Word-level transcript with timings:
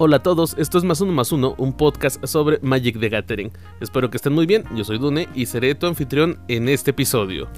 Hola 0.00 0.18
a 0.18 0.22
todos, 0.22 0.54
esto 0.58 0.78
es 0.78 0.84
Más 0.84 1.00
Uno 1.00 1.10
Más 1.10 1.32
Uno, 1.32 1.56
un 1.58 1.72
podcast 1.72 2.24
sobre 2.24 2.60
Magic 2.62 3.00
the 3.00 3.08
Gathering. 3.08 3.50
Espero 3.80 4.08
que 4.10 4.16
estén 4.16 4.32
muy 4.32 4.46
bien, 4.46 4.62
yo 4.76 4.84
soy 4.84 4.96
Dune 4.96 5.28
y 5.34 5.46
seré 5.46 5.74
tu 5.74 5.88
anfitrión 5.88 6.38
en 6.46 6.68
este 6.68 6.92
episodio. 6.92 7.48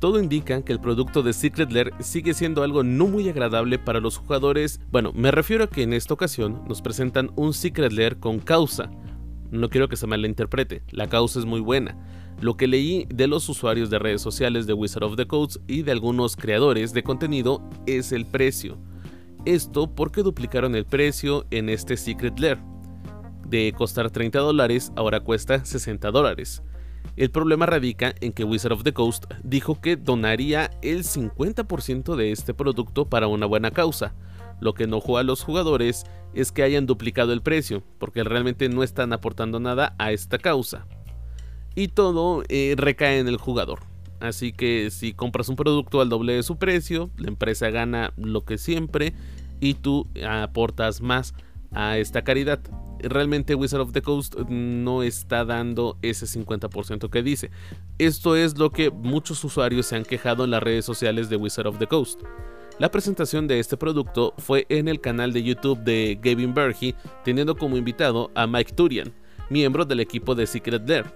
Todo 0.00 0.18
indica 0.18 0.62
que 0.62 0.72
el 0.72 0.80
producto 0.80 1.22
de 1.22 1.32
Secret 1.32 1.70
Lair 1.70 1.92
sigue 2.00 2.34
siendo 2.34 2.64
algo 2.64 2.82
no 2.82 3.06
muy 3.06 3.28
agradable 3.28 3.78
para 3.78 4.00
los 4.00 4.18
jugadores. 4.18 4.80
Bueno, 4.90 5.12
me 5.14 5.30
refiero 5.30 5.62
a 5.62 5.70
que 5.70 5.84
en 5.84 5.92
esta 5.92 6.12
ocasión 6.12 6.64
nos 6.66 6.82
presentan 6.82 7.30
un 7.36 7.54
Secret 7.54 7.92
Lair 7.92 8.18
con 8.18 8.40
causa. 8.40 8.90
No 9.52 9.68
quiero 9.68 9.88
que 9.88 9.96
se 9.96 10.08
malinterprete, 10.08 10.82
la 10.90 11.06
causa 11.06 11.38
es 11.38 11.44
muy 11.44 11.60
buena. 11.60 11.96
Lo 12.40 12.56
que 12.56 12.66
leí 12.66 13.06
de 13.14 13.28
los 13.28 13.48
usuarios 13.48 13.90
de 13.90 14.00
redes 14.00 14.22
sociales 14.22 14.66
de 14.66 14.72
Wizard 14.72 15.04
of 15.04 15.14
the 15.14 15.28
Coast 15.28 15.58
y 15.68 15.82
de 15.82 15.92
algunos 15.92 16.34
creadores 16.34 16.92
de 16.92 17.04
contenido 17.04 17.62
es 17.86 18.10
el 18.10 18.26
precio. 18.26 18.76
Esto 19.46 19.86
porque 19.86 20.24
duplicaron 20.24 20.74
el 20.74 20.84
precio 20.84 21.46
en 21.52 21.68
este 21.68 21.96
Secret 21.96 22.36
Lair. 22.40 22.58
De 23.46 23.72
costar 23.78 24.10
30 24.10 24.40
dólares, 24.40 24.90
ahora 24.96 25.20
cuesta 25.20 25.64
60 25.64 26.10
dólares. 26.10 26.64
El 27.16 27.30
problema 27.30 27.64
radica 27.64 28.12
en 28.20 28.32
que 28.32 28.42
Wizard 28.42 28.72
of 28.72 28.82
the 28.82 28.92
Coast 28.92 29.26
dijo 29.44 29.80
que 29.80 29.94
donaría 29.94 30.72
el 30.82 31.04
50% 31.04 32.16
de 32.16 32.32
este 32.32 32.54
producto 32.54 33.08
para 33.08 33.28
una 33.28 33.46
buena 33.46 33.70
causa. 33.70 34.16
Lo 34.60 34.74
que 34.74 34.84
enojó 34.84 35.16
a 35.16 35.22
los 35.22 35.44
jugadores 35.44 36.02
es 36.34 36.50
que 36.50 36.64
hayan 36.64 36.86
duplicado 36.86 37.32
el 37.32 37.40
precio, 37.40 37.84
porque 37.98 38.24
realmente 38.24 38.68
no 38.68 38.82
están 38.82 39.12
aportando 39.12 39.60
nada 39.60 39.94
a 40.00 40.10
esta 40.10 40.38
causa. 40.38 40.88
Y 41.76 41.86
todo 41.88 42.42
eh, 42.48 42.74
recae 42.76 43.20
en 43.20 43.28
el 43.28 43.36
jugador. 43.36 43.78
Así 44.20 44.52
que 44.52 44.90
si 44.90 45.12
compras 45.12 45.48
un 45.48 45.56
producto 45.56 46.00
al 46.00 46.08
doble 46.08 46.34
de 46.34 46.42
su 46.42 46.56
precio, 46.56 47.10
la 47.16 47.28
empresa 47.28 47.70
gana 47.70 48.12
lo 48.16 48.44
que 48.44 48.58
siempre 48.58 49.14
y 49.60 49.74
tú 49.74 50.08
aportas 50.26 51.00
más 51.00 51.34
a 51.72 51.98
esta 51.98 52.22
caridad. 52.22 52.60
Realmente 53.00 53.54
Wizard 53.54 53.80
of 53.80 53.92
the 53.92 54.02
Coast 54.02 54.36
no 54.48 55.02
está 55.02 55.44
dando 55.44 55.98
ese 56.02 56.26
50% 56.26 57.10
que 57.10 57.22
dice. 57.22 57.50
Esto 57.98 58.36
es 58.36 58.58
lo 58.58 58.70
que 58.70 58.90
muchos 58.90 59.42
usuarios 59.44 59.86
se 59.86 59.96
han 59.96 60.04
quejado 60.04 60.44
en 60.44 60.50
las 60.50 60.62
redes 60.62 60.84
sociales 60.84 61.28
de 61.28 61.36
Wizard 61.36 61.66
of 61.66 61.78
the 61.78 61.86
Coast. 61.86 62.22
La 62.78 62.90
presentación 62.90 63.46
de 63.46 63.58
este 63.58 63.76
producto 63.76 64.34
fue 64.38 64.66
en 64.68 64.88
el 64.88 65.00
canal 65.00 65.32
de 65.32 65.42
YouTube 65.42 65.78
de 65.80 66.18
Gavin 66.22 66.54
Berge, 66.54 66.94
teniendo 67.24 67.56
como 67.56 67.76
invitado 67.76 68.30
a 68.34 68.46
Mike 68.46 68.74
Turian, 68.74 69.12
miembro 69.48 69.84
del 69.84 70.00
equipo 70.00 70.34
de 70.34 70.46
Secret 70.46 70.86
Lair 70.88 71.06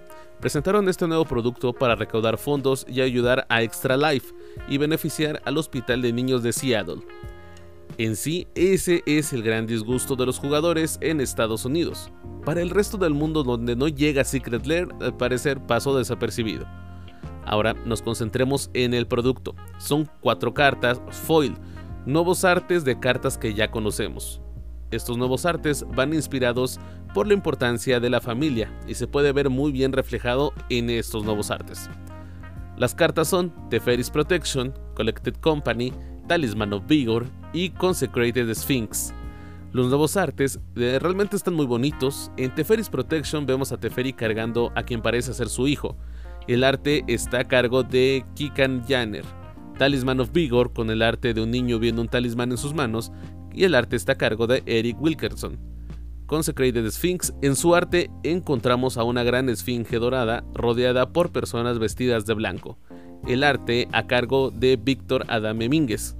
presentaron 0.41 0.89
este 0.89 1.07
nuevo 1.07 1.23
producto 1.23 1.71
para 1.71 1.95
recaudar 1.95 2.37
fondos 2.37 2.85
y 2.89 2.99
ayudar 2.99 3.45
a 3.47 3.61
Extra 3.61 3.95
Life 3.95 4.33
y 4.67 4.79
beneficiar 4.79 5.39
al 5.45 5.57
Hospital 5.57 6.01
de 6.01 6.11
Niños 6.11 6.41
de 6.41 6.51
Seattle. 6.51 7.03
En 7.97 8.15
sí, 8.15 8.47
ese 8.55 9.03
es 9.05 9.33
el 9.33 9.43
gran 9.43 9.67
disgusto 9.67 10.15
de 10.15 10.25
los 10.25 10.39
jugadores 10.39 10.97
en 11.01 11.19
Estados 11.19 11.65
Unidos. 11.65 12.11
Para 12.45 12.61
el 12.61 12.69
resto 12.69 12.97
del 12.97 13.13
mundo 13.13 13.43
donde 13.43 13.75
no 13.75 13.87
llega 13.87 14.23
Secret 14.23 14.65
Lair, 14.65 14.87
al 15.01 15.15
parecer 15.17 15.59
pasó 15.65 15.97
desapercibido. 15.97 16.65
Ahora 17.45 17.73
nos 17.85 18.01
concentremos 18.01 18.69
en 18.73 18.93
el 18.93 19.07
producto. 19.07 19.55
Son 19.77 20.09
cuatro 20.21 20.53
cartas 20.53 21.01
foil, 21.09 21.55
nuevos 22.05 22.45
artes 22.45 22.83
de 22.85 22.99
cartas 22.99 23.37
que 23.37 23.53
ya 23.53 23.69
conocemos. 23.69 24.41
Estos 24.91 25.17
nuevos 25.17 25.45
artes 25.45 25.85
van 25.95 26.13
inspirados 26.13 26.79
por 27.13 27.27
la 27.27 27.33
importancia 27.33 27.99
de 27.99 28.09
la 28.09 28.21
familia 28.21 28.71
y 28.87 28.95
se 28.95 29.07
puede 29.07 29.31
ver 29.31 29.49
muy 29.49 29.71
bien 29.71 29.91
reflejado 29.91 30.53
en 30.69 30.89
estos 30.89 31.23
nuevos 31.23 31.51
artes. 31.51 31.89
Las 32.77 32.95
cartas 32.95 33.27
son 33.27 33.53
Teferis 33.69 34.09
Protection, 34.09 34.73
Collected 34.95 35.35
Company, 35.35 35.93
Talisman 36.27 36.73
of 36.73 36.87
Vigor 36.87 37.27
y 37.53 37.69
Consecrated 37.71 38.53
Sphinx. 38.53 39.13
Los 39.73 39.87
nuevos 39.87 40.17
artes 40.17 40.59
eh, 40.75 40.99
realmente 40.99 41.35
están 41.37 41.53
muy 41.53 41.65
bonitos. 41.65 42.31
En 42.35 42.53
Teferis 42.53 42.89
Protection 42.89 43.45
vemos 43.45 43.71
a 43.71 43.79
Teferi 43.79 44.11
cargando 44.11 44.71
a 44.75 44.83
quien 44.83 45.01
parece 45.01 45.33
ser 45.33 45.47
su 45.47 45.67
hijo. 45.67 45.95
El 46.47 46.63
arte 46.63 47.03
está 47.07 47.39
a 47.39 47.47
cargo 47.47 47.83
de 47.83 48.25
Kikan 48.35 48.83
Janner. 48.87 49.23
Talisman 49.77 50.19
of 50.19 50.33
Vigor 50.33 50.73
con 50.73 50.89
el 50.89 51.01
arte 51.01 51.33
de 51.33 51.41
un 51.41 51.51
niño 51.51 51.79
viendo 51.79 52.01
un 52.01 52.09
talismán 52.09 52.51
en 52.51 52.57
sus 52.57 52.73
manos 52.73 53.11
y 53.53 53.63
el 53.63 53.75
arte 53.75 53.95
está 53.95 54.13
a 54.13 54.17
cargo 54.17 54.45
de 54.45 54.61
Eric 54.65 55.01
Wilkerson. 55.01 55.57
Consecrated 56.25 56.89
Sphinx, 56.89 57.33
en 57.41 57.55
su 57.55 57.75
arte 57.75 58.09
encontramos 58.23 58.97
a 58.97 59.03
una 59.03 59.23
gran 59.23 59.49
esfinge 59.49 59.97
dorada 59.99 60.43
rodeada 60.53 61.11
por 61.11 61.31
personas 61.31 61.79
vestidas 61.79 62.25
de 62.25 62.33
blanco. 62.33 62.77
El 63.27 63.43
arte 63.43 63.87
a 63.91 64.07
cargo 64.07 64.51
de 64.51 64.77
Víctor 64.77 65.25
Adame 65.27 65.69
Mínguez. 65.69 66.15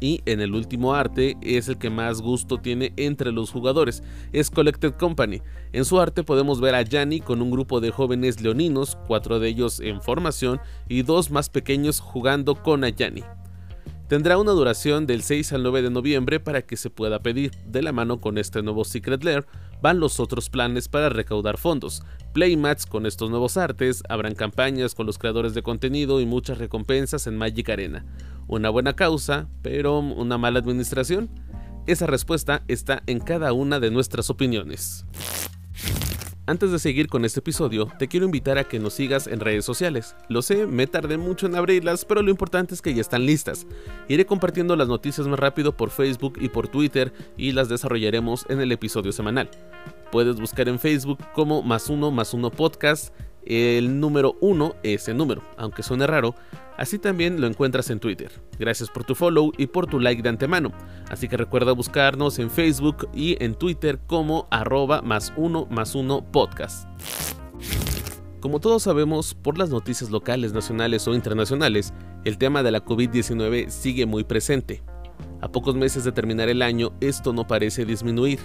Y 0.00 0.20
en 0.26 0.40
el 0.40 0.54
último 0.54 0.94
arte 0.94 1.36
es 1.42 1.68
el 1.68 1.78
que 1.78 1.90
más 1.90 2.20
gusto 2.20 2.58
tiene 2.58 2.92
entre 2.96 3.32
los 3.32 3.50
jugadores, 3.50 4.02
es 4.32 4.50
Collected 4.50 4.94
Company. 4.94 5.42
En 5.72 5.84
su 5.84 6.00
arte 6.00 6.22
podemos 6.22 6.60
ver 6.60 6.74
a 6.74 6.82
Yanni 6.82 7.20
con 7.20 7.42
un 7.42 7.50
grupo 7.50 7.80
de 7.80 7.90
jóvenes 7.90 8.40
leoninos, 8.40 8.98
cuatro 9.06 9.40
de 9.40 9.48
ellos 9.48 9.80
en 9.80 10.02
formación 10.02 10.60
y 10.88 11.02
dos 11.02 11.30
más 11.30 11.48
pequeños 11.48 12.00
jugando 12.00 12.62
con 12.62 12.84
Ayani. 12.84 13.22
Tendrá 14.08 14.36
una 14.36 14.52
duración 14.52 15.06
del 15.06 15.22
6 15.22 15.54
al 15.54 15.62
9 15.62 15.80
de 15.80 15.90
noviembre 15.90 16.38
para 16.38 16.60
que 16.60 16.76
se 16.76 16.90
pueda 16.90 17.20
pedir. 17.20 17.52
De 17.66 17.80
la 17.80 17.90
mano 17.90 18.20
con 18.20 18.36
este 18.36 18.62
nuevo 18.62 18.84
Secret 18.84 19.24
Lair 19.24 19.46
van 19.80 19.98
los 19.98 20.20
otros 20.20 20.50
planes 20.50 20.88
para 20.88 21.08
recaudar 21.08 21.56
fondos, 21.56 22.02
playmats 22.32 22.86
con 22.86 23.06
estos 23.06 23.30
nuevos 23.30 23.56
artes, 23.56 24.02
habrán 24.08 24.34
campañas 24.34 24.94
con 24.94 25.06
los 25.06 25.18
creadores 25.18 25.54
de 25.54 25.62
contenido 25.62 26.20
y 26.20 26.26
muchas 26.26 26.58
recompensas 26.58 27.26
en 27.26 27.36
Magic 27.38 27.68
Arena. 27.70 28.04
Una 28.46 28.70
buena 28.70 28.94
causa, 28.94 29.48
pero 29.62 29.98
una 29.98 30.38
mala 30.38 30.58
administración. 30.58 31.30
Esa 31.86 32.06
respuesta 32.06 32.62
está 32.68 33.02
en 33.06 33.20
cada 33.20 33.52
una 33.52 33.80
de 33.80 33.90
nuestras 33.90 34.30
opiniones. 34.30 35.04
Antes 36.46 36.70
de 36.70 36.78
seguir 36.78 37.08
con 37.08 37.24
este 37.24 37.40
episodio, 37.40 37.90
te 37.98 38.06
quiero 38.06 38.26
invitar 38.26 38.58
a 38.58 38.64
que 38.64 38.78
nos 38.78 38.92
sigas 38.92 39.26
en 39.26 39.40
redes 39.40 39.64
sociales. 39.64 40.14
Lo 40.28 40.42
sé, 40.42 40.66
me 40.66 40.86
tardé 40.86 41.16
mucho 41.16 41.46
en 41.46 41.56
abrirlas, 41.56 42.04
pero 42.04 42.20
lo 42.20 42.30
importante 42.30 42.74
es 42.74 42.82
que 42.82 42.92
ya 42.92 43.00
están 43.00 43.24
listas. 43.24 43.66
Iré 44.08 44.26
compartiendo 44.26 44.76
las 44.76 44.88
noticias 44.88 45.26
más 45.26 45.38
rápido 45.38 45.74
por 45.74 45.88
Facebook 45.88 46.34
y 46.38 46.50
por 46.50 46.68
Twitter 46.68 47.14
y 47.38 47.52
las 47.52 47.70
desarrollaremos 47.70 48.44
en 48.50 48.60
el 48.60 48.72
episodio 48.72 49.12
semanal. 49.12 49.48
Puedes 50.14 50.38
buscar 50.38 50.68
en 50.68 50.78
Facebook 50.78 51.18
como 51.32 51.60
más 51.60 51.88
uno 51.88 52.12
más 52.12 52.34
uno 52.34 52.48
podcast 52.48 53.12
el 53.44 53.98
número 53.98 54.36
1 54.40 54.76
es 54.84 55.08
el 55.08 55.16
número, 55.16 55.42
aunque 55.56 55.82
suene 55.82 56.06
raro, 56.06 56.36
así 56.76 57.00
también 57.00 57.40
lo 57.40 57.48
encuentras 57.48 57.90
en 57.90 57.98
Twitter. 57.98 58.30
Gracias 58.56 58.90
por 58.90 59.02
tu 59.02 59.16
follow 59.16 59.50
y 59.58 59.66
por 59.66 59.88
tu 59.88 59.98
like 59.98 60.22
de 60.22 60.28
antemano, 60.28 60.70
así 61.10 61.26
que 61.26 61.36
recuerda 61.36 61.72
buscarnos 61.72 62.38
en 62.38 62.48
Facebook 62.48 63.08
y 63.12 63.42
en 63.42 63.56
Twitter 63.56 63.98
como 64.06 64.46
arroba 64.52 65.02
más 65.02 65.32
uno 65.36 65.66
más 65.68 65.96
uno 65.96 66.24
podcast. 66.30 66.88
Como 68.38 68.60
todos 68.60 68.84
sabemos, 68.84 69.34
por 69.34 69.58
las 69.58 69.70
noticias 69.70 70.10
locales, 70.10 70.52
nacionales 70.52 71.08
o 71.08 71.14
internacionales, 71.16 71.92
el 72.24 72.38
tema 72.38 72.62
de 72.62 72.70
la 72.70 72.84
COVID-19 72.84 73.68
sigue 73.68 74.06
muy 74.06 74.22
presente. 74.22 74.80
A 75.40 75.48
pocos 75.48 75.74
meses 75.74 76.04
de 76.04 76.12
terminar 76.12 76.48
el 76.48 76.62
año, 76.62 76.92
esto 77.00 77.32
no 77.32 77.48
parece 77.48 77.84
disminuir. 77.84 78.38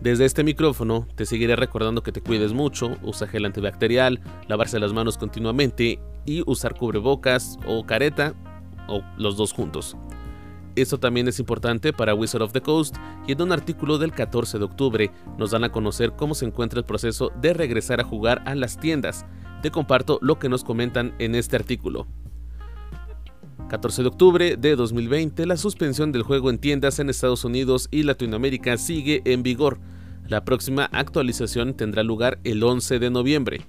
Desde 0.00 0.24
este 0.24 0.44
micrófono 0.44 1.06
te 1.14 1.26
seguiré 1.26 1.56
recordando 1.56 2.02
que 2.02 2.10
te 2.10 2.22
cuides 2.22 2.54
mucho, 2.54 2.96
usa 3.02 3.26
gel 3.26 3.44
antibacterial, 3.44 4.20
lavarse 4.48 4.80
las 4.80 4.94
manos 4.94 5.18
continuamente 5.18 6.00
y 6.24 6.42
usar 6.50 6.74
cubrebocas 6.74 7.58
o 7.66 7.84
careta 7.84 8.34
o 8.88 9.02
los 9.18 9.36
dos 9.36 9.52
juntos. 9.52 9.98
Esto 10.74 10.98
también 10.98 11.28
es 11.28 11.38
importante 11.38 11.92
para 11.92 12.14
Wizard 12.14 12.40
of 12.40 12.52
the 12.52 12.62
Coast 12.62 12.96
y 13.26 13.32
en 13.32 13.42
un 13.42 13.52
artículo 13.52 13.98
del 13.98 14.12
14 14.12 14.58
de 14.58 14.64
octubre 14.64 15.10
nos 15.36 15.50
dan 15.50 15.64
a 15.64 15.72
conocer 15.72 16.12
cómo 16.16 16.34
se 16.34 16.46
encuentra 16.46 16.78
el 16.78 16.86
proceso 16.86 17.30
de 17.38 17.52
regresar 17.52 18.00
a 18.00 18.04
jugar 18.04 18.42
a 18.46 18.54
las 18.54 18.78
tiendas. 18.78 19.26
Te 19.60 19.70
comparto 19.70 20.18
lo 20.22 20.38
que 20.38 20.48
nos 20.48 20.64
comentan 20.64 21.14
en 21.18 21.34
este 21.34 21.56
artículo. 21.56 22.06
14 23.68 24.02
de 24.02 24.08
octubre 24.08 24.56
de 24.56 24.74
2020, 24.74 25.46
la 25.46 25.56
suspensión 25.56 26.10
del 26.10 26.22
juego 26.22 26.50
en 26.50 26.58
tiendas 26.58 26.98
en 26.98 27.08
Estados 27.08 27.44
Unidos 27.44 27.88
y 27.90 28.02
Latinoamérica 28.02 28.76
sigue 28.78 29.22
en 29.24 29.42
vigor. 29.42 29.78
La 30.30 30.44
próxima 30.44 30.84
actualización 30.92 31.74
tendrá 31.74 32.04
lugar 32.04 32.38
el 32.44 32.62
11 32.62 33.00
de 33.00 33.10
noviembre. 33.10 33.66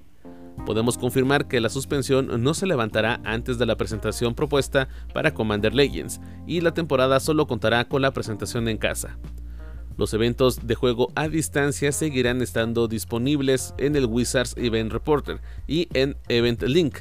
Podemos 0.64 0.96
confirmar 0.96 1.48
que 1.48 1.60
la 1.60 1.68
suspensión 1.68 2.40
no 2.40 2.54
se 2.54 2.66
levantará 2.66 3.20
antes 3.24 3.58
de 3.58 3.66
la 3.66 3.74
presentación 3.74 4.36
propuesta 4.36 4.88
para 5.12 5.34
Commander 5.34 5.74
Legends 5.74 6.20
y 6.46 6.60
la 6.60 6.72
temporada 6.72 7.18
solo 7.18 7.48
contará 7.48 7.88
con 7.88 8.00
la 8.00 8.12
presentación 8.12 8.68
en 8.68 8.78
casa. 8.78 9.18
Los 9.96 10.14
eventos 10.14 10.64
de 10.64 10.76
juego 10.76 11.08
a 11.16 11.26
distancia 11.26 11.90
seguirán 11.90 12.40
estando 12.42 12.86
disponibles 12.86 13.74
en 13.76 13.96
el 13.96 14.06
Wizards 14.06 14.54
Event 14.56 14.92
Reporter 14.92 15.40
y 15.66 15.88
en 15.94 16.16
Event 16.28 16.62
Link, 16.62 16.98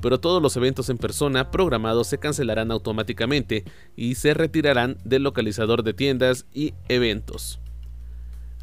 pero 0.00 0.18
todos 0.18 0.40
los 0.40 0.56
eventos 0.56 0.88
en 0.88 0.96
persona 0.96 1.50
programados 1.50 2.06
se 2.06 2.16
cancelarán 2.16 2.70
automáticamente 2.70 3.64
y 3.96 4.14
se 4.14 4.32
retirarán 4.32 4.96
del 5.04 5.24
localizador 5.24 5.82
de 5.82 5.92
tiendas 5.92 6.46
y 6.54 6.72
eventos. 6.88 7.60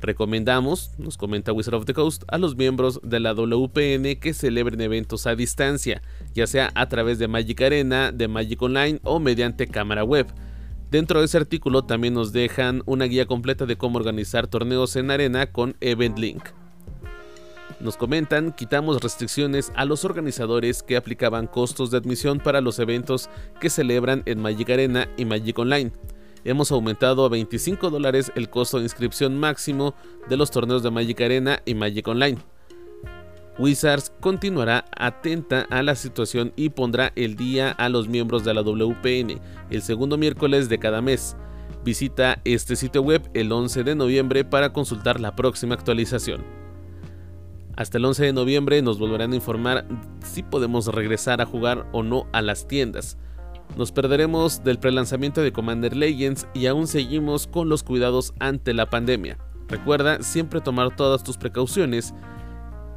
Recomendamos, 0.01 0.91
nos 0.97 1.15
comenta 1.15 1.53
Wizard 1.53 1.75
of 1.75 1.85
the 1.85 1.93
Coast, 1.93 2.23
a 2.27 2.39
los 2.39 2.55
miembros 2.55 2.99
de 3.03 3.19
la 3.19 3.35
WPN 3.35 4.19
que 4.19 4.33
celebren 4.33 4.81
eventos 4.81 5.27
a 5.27 5.35
distancia, 5.35 6.01
ya 6.33 6.47
sea 6.47 6.71
a 6.73 6.89
través 6.89 7.19
de 7.19 7.27
Magic 7.27 7.61
Arena, 7.61 8.11
de 8.11 8.27
Magic 8.27 8.59
Online 8.63 8.99
o 9.03 9.19
mediante 9.19 9.67
cámara 9.67 10.03
web. 10.03 10.25
Dentro 10.89 11.19
de 11.19 11.25
ese 11.25 11.37
artículo 11.37 11.83
también 11.83 12.15
nos 12.15 12.33
dejan 12.33 12.81
una 12.87 13.05
guía 13.05 13.27
completa 13.27 13.67
de 13.67 13.77
cómo 13.77 13.99
organizar 13.99 14.47
torneos 14.47 14.95
en 14.95 15.11
arena 15.11 15.51
con 15.51 15.77
Event 15.81 16.17
Link. 16.17 16.49
Nos 17.79 17.95
comentan, 17.95 18.53
quitamos 18.53 19.01
restricciones 19.01 19.71
a 19.75 19.85
los 19.85 20.03
organizadores 20.03 20.81
que 20.81 20.97
aplicaban 20.97 21.45
costos 21.45 21.91
de 21.91 21.97
admisión 21.97 22.39
para 22.39 22.59
los 22.59 22.79
eventos 22.79 23.29
que 23.59 23.69
celebran 23.69 24.23
en 24.25 24.41
Magic 24.41 24.69
Arena 24.71 25.07
y 25.15 25.25
Magic 25.25 25.57
Online. 25.59 25.91
Hemos 26.43 26.71
aumentado 26.71 27.23
a 27.23 27.29
25 27.29 27.91
dólares 27.91 28.31
el 28.35 28.49
costo 28.49 28.77
de 28.77 28.83
inscripción 28.83 29.37
máximo 29.39 29.93
de 30.27 30.37
los 30.37 30.49
torneos 30.49 30.81
de 30.81 30.89
Magic 30.89 31.21
Arena 31.21 31.61
y 31.65 31.75
Magic 31.75 32.07
Online. 32.07 32.39
Wizards 33.59 34.11
continuará 34.19 34.85
atenta 34.97 35.67
a 35.69 35.83
la 35.83 35.93
situación 35.93 36.51
y 36.55 36.69
pondrá 36.69 37.11
el 37.15 37.35
día 37.35 37.71
a 37.71 37.89
los 37.89 38.07
miembros 38.07 38.43
de 38.43 38.55
la 38.55 38.63
WPN 38.63 39.39
el 39.69 39.81
segundo 39.83 40.17
miércoles 40.17 40.67
de 40.67 40.79
cada 40.79 40.99
mes. 40.99 41.35
Visita 41.83 42.41
este 42.43 42.75
sitio 42.75 43.03
web 43.03 43.29
el 43.35 43.51
11 43.51 43.83
de 43.83 43.93
noviembre 43.93 44.43
para 44.43 44.73
consultar 44.73 45.19
la 45.19 45.35
próxima 45.35 45.75
actualización. 45.75 46.43
Hasta 47.75 47.99
el 47.99 48.05
11 48.05 48.25
de 48.25 48.33
noviembre 48.33 48.81
nos 48.81 48.97
volverán 48.97 49.33
a 49.33 49.35
informar 49.35 49.85
si 50.23 50.41
podemos 50.41 50.87
regresar 50.87 51.39
a 51.39 51.45
jugar 51.45 51.87
o 51.91 52.01
no 52.01 52.25
a 52.31 52.41
las 52.41 52.67
tiendas. 52.67 53.17
Nos 53.77 53.91
perderemos 53.91 54.63
del 54.63 54.79
prelanzamiento 54.79 55.41
de 55.41 55.53
Commander 55.53 55.95
Legends 55.95 56.47
y 56.53 56.65
aún 56.65 56.87
seguimos 56.87 57.47
con 57.47 57.69
los 57.69 57.83
cuidados 57.83 58.33
ante 58.39 58.73
la 58.73 58.89
pandemia. 58.89 59.37
Recuerda 59.69 60.21
siempre 60.21 60.59
tomar 60.59 60.95
todas 60.95 61.23
tus 61.23 61.37
precauciones 61.37 62.13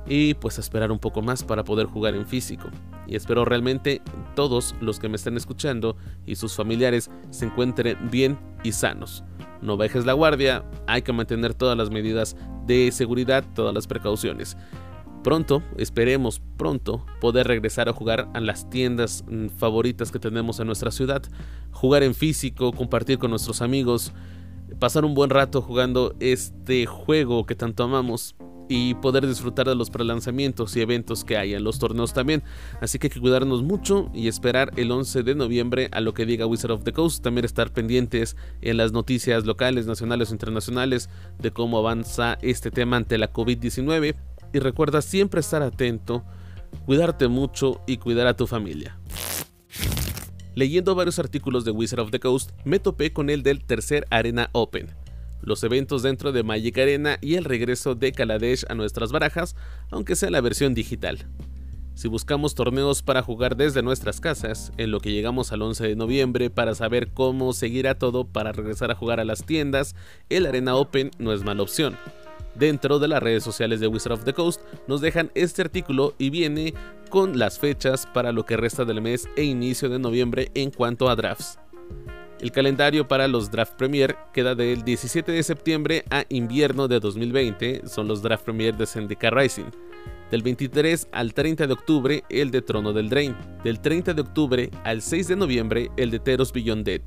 y 0.07 0.35
pues 0.35 0.59
esperar 0.59 0.91
un 0.91 0.99
poco 0.99 1.23
más 1.23 1.45
para 1.45 1.65
poder 1.65 1.87
jugar 1.87 2.15
en 2.15 2.27
físico. 2.27 2.69
Y 3.07 3.15
espero 3.15 3.45
realmente 3.45 4.03
todos 4.35 4.75
los 4.81 4.99
que 4.99 5.09
me 5.09 5.17
estén 5.17 5.37
escuchando 5.37 5.97
y 6.27 6.35
sus 6.35 6.57
familiares 6.57 7.11
se 7.31 7.47
encuentren 7.47 8.11
bien 8.11 8.39
y 8.65 8.73
sanos. 8.73 9.23
No 9.63 9.77
bajes 9.77 10.05
la 10.05 10.13
guardia, 10.13 10.65
hay 10.87 11.03
que 11.03 11.13
mantener 11.13 11.55
todas 11.55 11.79
las 11.79 11.91
medidas 11.91 12.37
de 12.67 12.91
seguridad, 12.93 13.45
todas 13.55 13.75
las 13.75 13.87
precauciones. 13.87 14.57
Pronto, 15.25 15.63
esperemos 15.79 16.43
pronto, 16.59 17.03
poder 17.19 17.47
regresar 17.47 17.89
a 17.89 17.95
jugar 17.95 18.29
a 18.35 18.41
las 18.41 18.69
tiendas 18.69 19.25
mm, 19.27 19.47
favoritas 19.57 20.13
que 20.13 20.19
tenemos 20.19 20.61
en 20.61 20.67
nuestra 20.67 20.91
ciudad, 20.91 21.23
jugar 21.73 22.03
en 22.03 22.15
físico, 22.15 22.73
compartir 22.73 23.17
con 23.17 23.31
nuestros 23.31 23.63
amigos, 23.63 24.13
pasar 24.79 25.07
un 25.07 25.15
buen 25.15 25.31
rato 25.31 25.63
jugando 25.63 26.15
este 26.21 26.85
juego 26.85 27.47
que 27.47 27.55
tanto 27.55 27.85
amamos 27.85 28.37
y 28.69 28.95
poder 28.97 29.27
disfrutar 29.27 29.67
de 29.67 29.75
los 29.75 29.89
prelanzamientos 29.89 30.77
y 30.77 30.83
eventos 30.83 31.25
que 31.25 31.39
hay 31.39 31.55
en 31.55 31.65
los 31.65 31.79
torneos 31.79 32.13
también. 32.13 32.43
Así 32.83 32.99
que 32.99 33.07
hay 33.07 33.11
que 33.11 33.21
cuidarnos 33.21 33.63
mucho 33.63 34.11
y 34.13 34.29
esperar 34.29 34.73
el 34.77 34.91
11 34.91 35.23
de 35.23 35.35
noviembre 35.35 35.89
a 35.93 36.01
lo 36.01 36.13
que 36.13 36.27
diga 36.27 36.47
Wizard 36.47 36.73
of 36.73 36.85
the 36.85 36.93
Coast. 36.93 37.23
También 37.23 37.47
estar 37.47 37.73
pendientes 37.73 38.37
en 38.61 38.77
las 38.77 38.93
noticias 38.93 39.47
locales, 39.47 39.87
nacionales 39.87 40.31
o 40.31 40.35
internacionales 40.35 41.09
de 41.39 41.51
cómo 41.51 41.79
avanza 41.79 42.39
este 42.43 42.71
tema 42.71 42.97
ante 42.97 43.19
la 43.19 43.33
COVID-19. 43.33 44.17
Y 44.55 44.61
recuerda 44.61 45.03
siempre 45.03 45.41
estar 45.41 45.61
atento, 45.61 46.25
cuidarte 46.87 47.29
mucho 47.29 47.83
y 47.87 47.99
cuidar 47.99 48.27
a 48.27 48.37
tu 48.37 48.47
familia. 48.47 48.99
Leyendo 50.55 50.95
varios 50.95 51.19
artículos 51.19 51.67
de 51.67 51.73
Wizard 51.73 52.01
of 52.01 52.11
the 52.11 52.21
Coast, 52.21 52.53
me 52.65 52.79
topé 52.79 53.13
con 53.13 53.29
el 53.29 53.43
del 53.43 53.63
tercer 53.65 54.07
Arena 54.09 54.49
Open 54.53 54.95
los 55.45 55.63
eventos 55.63 56.03
dentro 56.03 56.33
de 56.33 56.43
Magic 56.43 56.79
Arena 56.79 57.19
y 57.21 57.35
el 57.35 57.45
regreso 57.45 57.95
de 57.95 58.13
Kaladesh 58.13 58.65
a 58.69 58.75
nuestras 58.75 59.13
barajas, 59.13 59.57
aunque 59.91 60.17
sea 60.17 60.31
la 60.31 60.41
versión 60.41 60.75
digital. 60.75 61.27
Si 61.95 62.09
buscamos 62.09 62.55
torneos 62.55 63.03
para 63.03 63.23
jugar 63.23 63.57
desde 63.57 63.83
nuestras 63.83 64.21
casas, 64.21 64.73
en 64.79 64.91
lo 64.91 65.01
que 65.01 65.13
llegamos 65.13 65.53
al 65.53 65.63
11 65.63 65.89
de 65.89 65.97
noviembre 65.97 66.51
para 66.51 66.75
saber 66.75 67.13
cómo 67.13 67.53
seguirá 67.53 67.99
todo 67.99 68.27
para 68.27 68.53
regresar 68.53 68.91
a 68.91 68.97
jugar 68.97 69.21
a 69.21 69.25
las 69.25 69.45
tiendas, 69.45 69.95
el 70.29 70.47
Arena 70.47 70.75
Open 70.75 71.11
no 71.19 71.33
es 71.33 71.45
mala 71.45 71.63
opción. 71.63 71.97
Dentro 72.55 72.99
de 72.99 73.09
las 73.09 73.23
redes 73.23 73.43
sociales 73.43 73.81
de 73.81 73.89
Wizard 73.89 74.13
of 74.13 74.25
the 74.25 74.33
Coast 74.33 74.61
nos 74.87 75.01
dejan 75.01 75.31
este 75.35 75.63
artículo 75.63 76.15
y 76.19 76.31
viene 76.31 76.75
con 77.11 77.39
las 77.39 77.59
fechas 77.59 78.07
para 78.13 78.33
lo 78.33 78.45
que 78.45 78.57
resta 78.57 78.85
del 78.85 79.03
mes 79.03 79.29
e 79.37 79.43
inicio 79.45 79.89
de 79.89 79.99
noviembre 79.99 80.51
en 80.55 80.71
cuanto 80.71 81.09
a 81.09 81.17
drafts. 81.17 81.59
El 82.41 82.53
calendario 82.53 83.09
para 83.09 83.29
los 83.29 83.51
Draft 83.51 83.75
Premier 83.77 84.17
queda 84.33 84.55
del 84.55 84.83
17 84.83 85.33
de 85.33 85.43
septiembre 85.43 86.05
a 86.11 86.25
invierno 86.29 86.89
de 86.89 87.01
2020, 87.01 87.87
son 87.87 88.09
los 88.09 88.23
Draft 88.23 88.45
Premier 88.45 88.77
de 88.77 88.87
Zendika 88.87 89.31
Rising. 89.31 89.71
Del 90.31 90.43
23 90.43 91.09
al 91.13 91.33
30 91.33 91.67
de 91.67 91.73
octubre, 91.73 92.25
el 92.29 92.51
de 92.51 92.61
Trono 92.61 92.93
del 92.93 93.09
Drain. 93.09 93.37
Del 93.63 93.81
30 93.81 94.15
de 94.15 94.21
octubre 94.21 94.71
al 94.83 95.01
6 95.01 95.29
de 95.29 95.37
noviembre, 95.37 95.91
el 95.97 96.11
de 96.11 96.19
Teros 96.19 96.53
Beyond 96.53 96.85
Dead. 96.85 97.03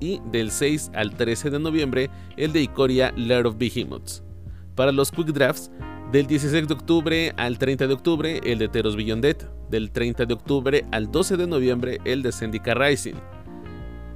Y 0.00 0.20
del 0.32 0.50
6 0.50 0.90
al 0.94 1.14
13 1.14 1.50
de 1.50 1.60
noviembre, 1.60 2.10
el 2.36 2.52
de 2.52 2.62
Ikoria 2.62 3.12
Lair 3.16 3.46
of 3.46 3.56
Behemoths. 3.56 4.23
Para 4.74 4.92
los 4.92 5.10
Quick 5.10 5.28
Drafts, 5.28 5.70
del 6.12 6.26
16 6.26 6.68
de 6.68 6.74
octubre 6.74 7.32
al 7.36 7.58
30 7.58 7.86
de 7.86 7.94
octubre, 7.94 8.40
el 8.44 8.58
de 8.58 8.68
Teros 8.68 8.96
Beyond 8.96 9.22
Dead. 9.22 9.36
Del 9.70 9.90
30 9.90 10.26
de 10.26 10.34
octubre 10.34 10.84
al 10.92 11.10
12 11.10 11.36
de 11.36 11.46
noviembre, 11.46 11.98
el 12.04 12.22
de 12.22 12.32
Zendika 12.32 12.74
Rising 12.74 13.14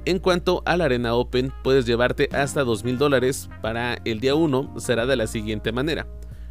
en 0.09 0.17
cuanto 0.17 0.63
a 0.65 0.75
la 0.75 0.85
Arena 0.85 1.13
Open, 1.13 1.53
puedes 1.63 1.85
llevarte 1.85 2.29
hasta 2.31 2.63
2.000 2.63 2.97
dólares. 2.97 3.47
Para 3.61 3.99
el 4.05 4.19
día 4.19 4.33
1 4.33 4.73
será 4.77 5.05
de 5.05 5.15
la 5.15 5.27
siguiente 5.27 5.71
manera. 5.71 6.07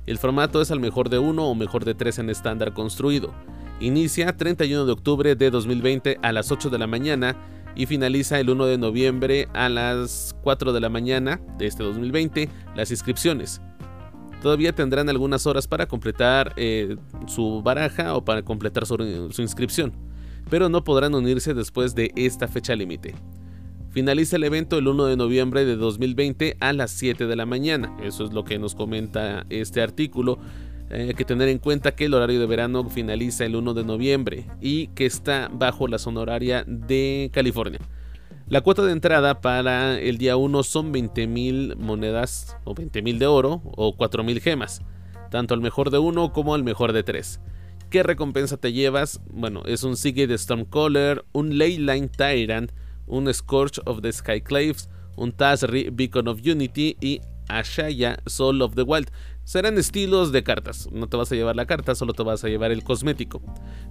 El 0.07 0.19
formato 0.19 0.61
es 0.61 0.71
al 0.71 0.79
mejor 0.79 1.09
de 1.09 1.19
1 1.19 1.45
o 1.45 1.55
mejor 1.57 1.85
de 1.85 1.95
3 1.95 2.21
en 2.21 2.31
estándar 2.31 2.73
construido. 2.73 3.33
Inicia 3.81 4.37
31 4.37 4.87
de 4.87 4.93
octubre 4.93 5.35
de 5.35 5.51
2020 5.51 6.19
a 6.23 6.33
las 6.33 6.53
8 6.53 6.71
de 6.71 6.79
la 6.79 6.87
mañana 6.87 7.37
y 7.75 7.87
finaliza 7.87 8.39
el 8.39 8.51
1 8.51 8.67
de 8.67 8.79
noviembre 8.79 9.49
a 9.55 9.69
las 9.69 10.37
4 10.43 10.73
de 10.73 10.81
la 10.81 10.89
mañana 10.89 11.41
de 11.59 11.67
este 11.67 11.83
2020 11.83 12.49
las 12.77 12.93
inscripciones. 12.93 13.61
Todavía 14.43 14.73
tendrán 14.73 15.08
algunas 15.08 15.46
horas 15.46 15.67
para 15.67 15.87
completar 15.87 16.52
eh, 16.56 16.96
su 17.26 17.62
baraja 17.62 18.14
o 18.14 18.25
para 18.25 18.43
completar 18.43 18.87
su 18.87 19.43
inscripción, 19.43 19.93
pero 20.49 20.69
no 20.69 20.85
podrán 20.85 21.14
unirse 21.14 21.55
después 21.55 21.94
de 21.94 22.12
esta 22.14 22.46
fecha 22.46 22.76
límite. 22.76 23.14
Finaliza 23.90 24.37
el 24.37 24.44
evento 24.44 24.79
el 24.79 24.87
1 24.87 25.06
de 25.06 25.17
noviembre 25.17 25.64
de 25.64 25.75
2020 25.75 26.56
a 26.61 26.73
las 26.73 26.90
7 26.93 27.26
de 27.26 27.37
la 27.37 27.46
mañana. 27.46 27.96
Eso 28.02 28.25
es 28.25 28.32
lo 28.32 28.44
que 28.44 28.58
nos 28.58 28.75
comenta 28.75 29.44
este 29.49 29.81
artículo. 29.81 30.38
Hay 30.90 31.14
que 31.14 31.25
tener 31.25 31.49
en 31.49 31.58
cuenta 31.58 31.94
que 31.94 32.05
el 32.05 32.14
horario 32.14 32.38
de 32.38 32.46
verano 32.46 32.88
finaliza 32.88 33.44
el 33.44 33.56
1 33.56 33.75
de 33.75 33.85
noviembre 33.85 34.46
y 34.61 34.88
que 34.88 35.06
está 35.06 35.50
bajo 35.52 35.88
la 35.88 35.99
zona 35.99 36.20
horaria 36.20 36.64
de 36.67 37.31
California. 37.32 37.81
La 38.50 38.62
cuota 38.62 38.83
de 38.83 38.93
entrada 38.93 39.43
para 39.43 40.00
el 40.00 40.17
día 40.17 40.38
1 40.38 40.62
son 40.62 40.90
20.000 40.90 41.76
monedas 41.76 42.57
o 42.64 42.75
20.000 42.75 43.19
de 43.19 43.26
oro 43.26 43.61
o 43.76 43.95
4.000 43.95 44.40
gemas, 44.40 44.81
tanto 45.31 45.52
al 45.52 45.61
mejor 45.61 45.90
de 45.90 45.99
1 45.99 46.33
como 46.33 46.55
al 46.55 46.64
mejor 46.64 46.95
de 46.95 47.02
3. 47.02 47.43
¿Qué 47.90 48.02
recompensa 48.02 48.57
te 48.57 48.73
llevas? 48.73 49.21
Bueno, 49.31 49.64
es 49.67 49.83
un 49.83 49.99
Sigue 49.99 50.26
de 50.26 50.38
Stormcaller, 50.38 51.26
un 51.33 51.59
Leyline 51.59 52.09
Tyrant, 52.09 52.73
un 53.07 53.33
Scourge 53.35 53.83
of 53.85 54.00
the 54.00 54.11
Skyclaves, 54.11 54.88
un 55.19 55.33
Tazri 55.33 55.90
Beacon 55.93 56.28
of 56.28 56.40
Unity 56.43 56.97
y 57.02 57.21
Ashaya 57.49 58.19
Soul 58.26 58.62
of 58.62 58.75
the 58.75 58.83
Wild. 58.83 59.11
Serán 59.45 59.78
estilos 59.78 60.31
de 60.31 60.43
cartas, 60.43 60.90
no 60.93 61.07
te 61.09 61.17
vas 61.17 61.33
a 61.33 61.35
llevar 61.35 61.57
la 61.57 61.64
carta, 61.64 61.95
solo 61.95 62.12
te 62.12 62.23
vas 62.23 62.45
a 62.45 62.49
llevar 62.49 62.71
el 62.71 62.85
cosmético. 62.85 63.40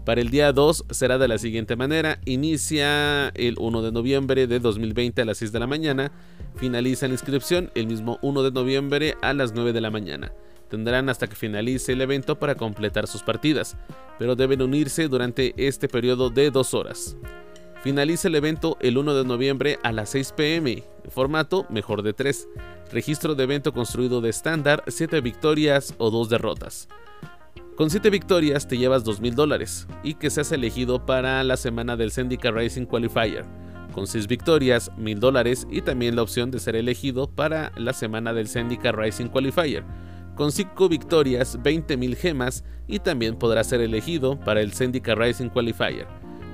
Para 0.06 0.22
el 0.22 0.30
día 0.30 0.54
2 0.54 0.86
será 0.92 1.18
de 1.18 1.28
la 1.28 1.40
siguiente 1.40 1.76
manera, 1.76 2.20
inicia 2.26 3.30
el 3.30 3.56
1 3.58 3.82
de 3.82 3.92
noviembre 3.92 4.46
de 4.46 4.60
2020 4.60 5.24
a 5.24 5.26
las 5.26 5.40
6 5.40 5.52
de 5.52 5.60
la 5.60 5.66
mañana, 5.66 6.12
finaliza 6.58 7.08
la 7.08 7.14
inscripción 7.14 7.72
el 7.74 7.88
mismo 7.88 8.20
1 8.22 8.44
de 8.44 8.52
noviembre 8.52 9.18
a 9.24 9.34
las 9.34 9.54
9 9.54 9.74
de 9.74 9.82
la 9.82 9.90
mañana. 9.90 10.32
Tendrán 10.70 11.10
hasta 11.10 11.28
que 11.28 11.36
finalice 11.36 11.94
el 11.94 12.02
evento 12.02 12.38
para 12.38 12.56
completar 12.56 13.08
sus 13.08 13.24
partidas, 13.24 13.78
pero 14.20 14.36
deben 14.36 14.62
unirse 14.62 15.08
durante 15.08 15.56
este 15.58 15.88
periodo 15.88 16.30
de 16.30 16.52
2 16.52 16.74
horas. 16.76 17.18
Finaliza 17.84 18.28
el 18.28 18.36
evento 18.36 18.78
el 18.82 18.98
1 18.98 19.14
de 19.14 19.24
noviembre 19.24 19.80
a 19.84 19.92
las 19.92 20.10
6 20.10 20.34
pm. 20.36 20.84
Formato 21.10 21.66
mejor 21.70 22.02
de 22.02 22.14
3. 22.14 22.48
Registro 22.92 23.36
de 23.36 23.44
evento 23.44 23.72
construido 23.72 24.20
de 24.20 24.30
estándar, 24.30 24.84
7 24.88 25.22
victorias 25.22 25.94
o 25.98 26.10
2 26.10 26.30
derrotas. 26.30 26.88
Con 27.76 27.92
7 27.92 28.10
victorias 28.10 28.68
te 28.68 28.78
llevas 28.78 29.06
2.000 29.06 29.36
dólares 29.36 29.88
y 30.02 30.16
que 30.16 30.32
seas 30.32 30.52
elegido 30.52 31.06
para 31.06 31.44
la 31.44 31.58
semana 31.58 31.96
del 31.96 32.12
Syndicate 32.12 32.52
Racing 32.52 32.86
Qualifier. 32.86 33.46
Con 33.94 34.08
6 34.08 34.28
victorias, 34.28 34.92
1.000 34.98 35.20
dólares 35.20 35.68
y 35.70 35.82
también 35.82 36.16
la 36.16 36.24
opción 36.24 36.50
de 36.50 36.60
ser 36.60 36.76
elegido 36.76 37.30
para 37.30 37.72
la 37.78 37.94
semana 37.94 38.34
del 38.34 38.48
Syndicate 38.48 38.94
Racing 38.94 39.28
Qualifier. 39.28 39.84
Con 40.36 40.52
5 40.52 40.90
victorias, 40.90 41.60
20.000 41.60 42.16
gemas 42.16 42.64
y 42.88 43.00
también 43.00 43.38
podrás 43.38 43.68
ser 43.68 43.82
elegido 43.82 44.40
para 44.40 44.62
el 44.62 44.74
Syndicate 44.74 45.16
Racing 45.16 45.50
Qualifier. 45.50 46.08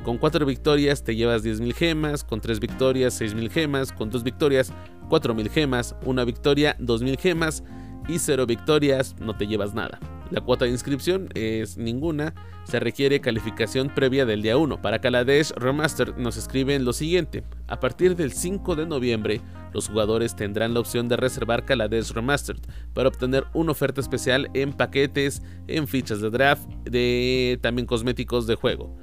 Con 0.04 0.18
4 0.18 0.46
victorias 0.46 1.04
te 1.04 1.16
llevas 1.16 1.46
10.000 1.46 1.74
gemas, 1.74 2.24
con 2.26 2.42
3 2.42 2.60
victorias 2.60 3.22
6.000 3.22 3.50
gemas, 3.50 3.94
con 3.94 4.10
2 4.10 4.24
victorias 4.24 4.74
4.000 5.10 5.50
gemas, 5.50 5.96
una 6.06 6.26
victoria 6.26 6.78
2.000 6.80 7.18
gemas 7.18 7.64
y 8.10 8.20
0 8.20 8.46
victorias 8.46 9.16
no 9.20 9.38
te 9.38 9.48
llevas 9.48 9.74
nada. 9.74 10.00
La 10.30 10.42
cuota 10.42 10.66
de 10.66 10.72
inscripción 10.72 11.30
es 11.36 11.78
ninguna, 11.78 12.34
se 12.66 12.82
requiere 12.82 13.22
calificación 13.22 13.90
previa 13.94 14.26
del 14.26 14.42
día 14.42 14.58
1. 14.58 14.82
Para 14.82 15.00
Kaladesh 15.00 15.52
Remaster 15.56 16.18
nos 16.18 16.36
escriben 16.36 16.84
lo 16.84 16.92
siguiente, 16.92 17.46
a 17.68 17.80
partir 17.80 18.18
del 18.18 18.34
5 18.34 18.76
de 18.76 18.86
noviembre 18.86 19.42
los 19.74 19.88
jugadores 19.88 20.36
tendrán 20.36 20.74
la 20.74 20.82
opción 20.82 21.08
de 21.08 21.16
reservar 21.16 21.64
Kaladesh 21.64 22.12
Remastered 22.12 22.62
para 22.94 23.08
obtener 23.08 23.46
una 23.54 23.72
oferta 23.72 24.02
especial 24.02 24.50
en 24.54 24.74
paquetes, 24.74 25.42
en 25.68 25.88
fichas 25.88 26.20
de 26.20 26.30
draft, 26.30 26.68
de 26.84 27.58
también 27.62 27.86
cosméticos 27.86 28.48
de 28.48 28.56
juego. 28.56 28.98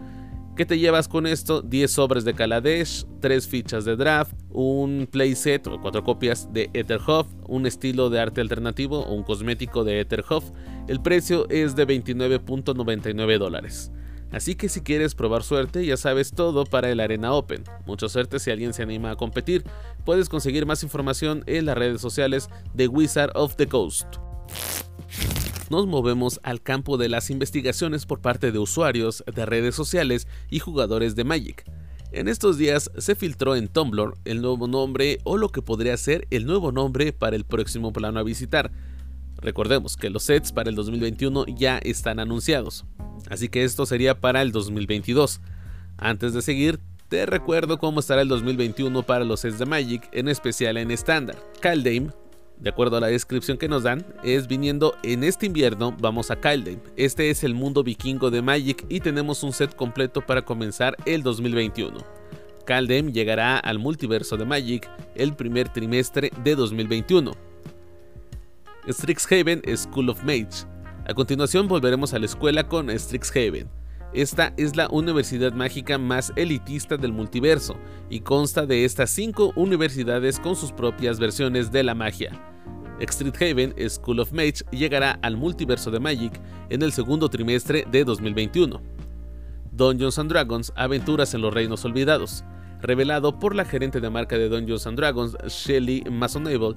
¿Qué 0.61 0.67
te 0.67 0.79
llevas 0.79 1.09
con 1.09 1.27
esto? 1.27 1.63
10 1.63 1.91
sobres 1.91 2.23
de 2.27 2.35
Kaladesh, 2.35 3.07
3 3.21 3.49
fichas 3.49 3.87
de 3.87 3.97
draft, 3.97 4.35
un 4.51 5.09
playset 5.11 5.67
o 5.67 5.81
4 5.81 6.05
copias 6.05 6.53
de 6.53 6.69
Etherhoff, 6.75 7.29
un 7.49 7.65
estilo 7.65 8.11
de 8.11 8.21
arte 8.21 8.43
alternativo 8.43 9.01
o 9.01 9.15
un 9.15 9.23
cosmético 9.23 9.85
de 9.85 10.01
Etherhoff. 10.01 10.51
El 10.87 11.01
precio 11.01 11.49
es 11.49 11.77
de 11.77 11.87
29.99 11.87 13.39
dólares. 13.39 13.91
Así 14.33 14.55
que 14.55 14.69
si 14.69 14.83
quieres 14.83 15.15
probar 15.15 15.45
suerte, 15.45 15.87
ya 15.87 15.97
sabes 15.97 16.33
todo 16.33 16.67
para 16.67 16.91
el 16.91 17.01
Arena 17.01 17.33
Open. 17.33 17.65
Mucha 17.87 18.11
suerte 18.11 18.39
si 18.39 18.51
alguien 18.51 18.75
se 18.75 18.83
anima 18.83 19.13
a 19.13 19.17
competir. 19.17 19.65
Puedes 20.05 20.29
conseguir 20.29 20.67
más 20.67 20.83
información 20.83 21.43
en 21.47 21.65
las 21.65 21.79
redes 21.79 22.03
sociales 22.03 22.51
de 22.75 22.87
Wizard 22.87 23.33
of 23.35 23.57
the 23.57 23.67
Coast 23.67 24.17
nos 25.71 25.87
movemos 25.87 26.41
al 26.43 26.61
campo 26.61 26.99
de 26.99 27.09
las 27.09 27.31
investigaciones 27.31 28.05
por 28.05 28.21
parte 28.21 28.53
de 28.53 28.59
usuarios 28.59 29.25
de 29.33 29.47
redes 29.47 29.75
sociales 29.75 30.27
y 30.51 30.59
jugadores 30.59 31.17
de 31.17 31.25
Magic. 31.25 31.65
En 32.13 32.27
estos 32.27 32.59
días 32.59 32.91
se 32.99 33.15
filtró 33.15 33.55
en 33.55 33.69
Tumblr 33.69 34.15
el 34.25 34.43
nuevo 34.43 34.67
nombre 34.67 35.19
o 35.23 35.37
lo 35.37 35.51
que 35.51 35.63
podría 35.63 35.97
ser 35.97 36.27
el 36.31 36.45
nuevo 36.45 36.73
nombre 36.73 37.13
para 37.13 37.37
el 37.37 37.45
próximo 37.45 37.93
plano 37.93 38.19
a 38.19 38.25
visitar. 38.25 38.73
Recordemos 39.37 39.97
que 39.97 40.11
los 40.11 40.25
sets 40.25 40.53
para 40.53 40.69
el 40.69 40.77
2021 40.77 41.47
ya 41.47 41.79
están 41.79 42.19
anunciados, 42.19 42.85
así 43.31 43.49
que 43.49 43.65
esto 43.65 43.87
sería 43.87 44.21
para 44.21 44.43
el 44.43 44.51
2022. 44.51 45.41
Antes 45.97 46.35
de 46.35 46.43
seguir, 46.43 46.81
te 47.09 47.27
recuerdo 47.27 47.79
cómo 47.79 48.01
estará 48.01 48.23
el 48.23 48.29
2021 48.29 49.03
para 49.05 49.25
los 49.25 49.41
sets 49.41 49.59
de 49.59 49.67
Magic, 49.67 50.09
en 50.13 50.29
especial 50.29 50.77
en 50.77 50.91
estándar. 50.91 51.37
De 52.61 52.71
acuerdo 52.71 52.99
a 52.99 53.01
la 53.01 53.07
descripción 53.07 53.57
que 53.57 53.69
nos 53.69 53.85
dan, 53.85 54.05
es 54.23 54.47
viniendo 54.47 54.95
en 55.03 55.25
este 55.25 55.47
invierno, 55.47 55.97
vamos 55.99 56.31
a 56.31 56.37
Kaldheim. 56.37 56.81
Este 56.97 57.31
es 57.31 57.43
el 57.43 57.55
mundo 57.55 57.83
vikingo 57.83 58.31
de 58.31 58.43
Magic 58.43 58.85
y 58.89 59.01
tenemos 59.01 59.43
un 59.43 59.53
set 59.53 59.75
completo 59.75 60.21
para 60.21 60.43
comenzar 60.43 60.95
el 61.07 61.23
2021. 61.23 61.97
Kaldheim 62.67 63.13
llegará 63.13 63.59
al 63.59 63.79
multiverso 63.79 64.37
de 64.37 64.45
Magic 64.45 64.89
el 65.15 65.35
primer 65.35 65.71
trimestre 65.71 66.31
de 66.45 66.55
2021. 66.55 67.33
Strixhaven 68.89 69.63
School 69.77 70.11
of 70.11 70.23
Mage. 70.23 70.67
A 71.09 71.15
continuación 71.15 71.67
volveremos 71.67 72.13
a 72.13 72.19
la 72.19 72.27
escuela 72.27 72.69
con 72.69 72.91
Strixhaven. 72.91 73.69
Esta 74.13 74.53
es 74.57 74.77
la 74.77 74.89
universidad 74.89 75.53
mágica 75.53 75.97
más 75.97 76.33
elitista 76.37 76.97
del 76.97 77.13
multiverso 77.13 77.77
y 78.11 78.21
consta 78.21 78.67
de 78.67 78.85
estas 78.85 79.11
cinco 79.11 79.53
universidades 79.57 80.41
con 80.41 80.57
sus 80.57 80.73
propias 80.73 81.21
versiones 81.21 81.71
de 81.71 81.85
la 81.85 81.95
magia. 81.95 82.50
Street 83.01 83.35
Haven 83.41 83.75
School 83.89 84.21
of 84.21 84.33
Mage 84.33 84.65
llegará 84.71 85.19
al 85.23 85.37
multiverso 85.37 85.91
de 85.91 86.01
Magic 86.01 86.41
en 86.69 86.83
el 86.83 86.93
segundo 86.93 87.29
trimestre 87.29 87.85
de 87.91 88.05
2021. 88.05 88.81
Dungeons 89.73 90.21
Dragons 90.29 90.73
Aventuras 90.77 91.33
en 91.35 91.41
los 91.41 91.55
Reinos 91.55 91.85
Olvidados. 91.85 92.45
Revelado 92.81 93.39
por 93.39 93.55
la 93.55 93.65
gerente 93.65 94.01
de 94.01 94.11
marca 94.11 94.39
de 94.39 94.49
Dungeons 94.49 94.85
Dragons, 94.95 95.37
Shelly 95.49 96.03
Masonable, 96.11 96.77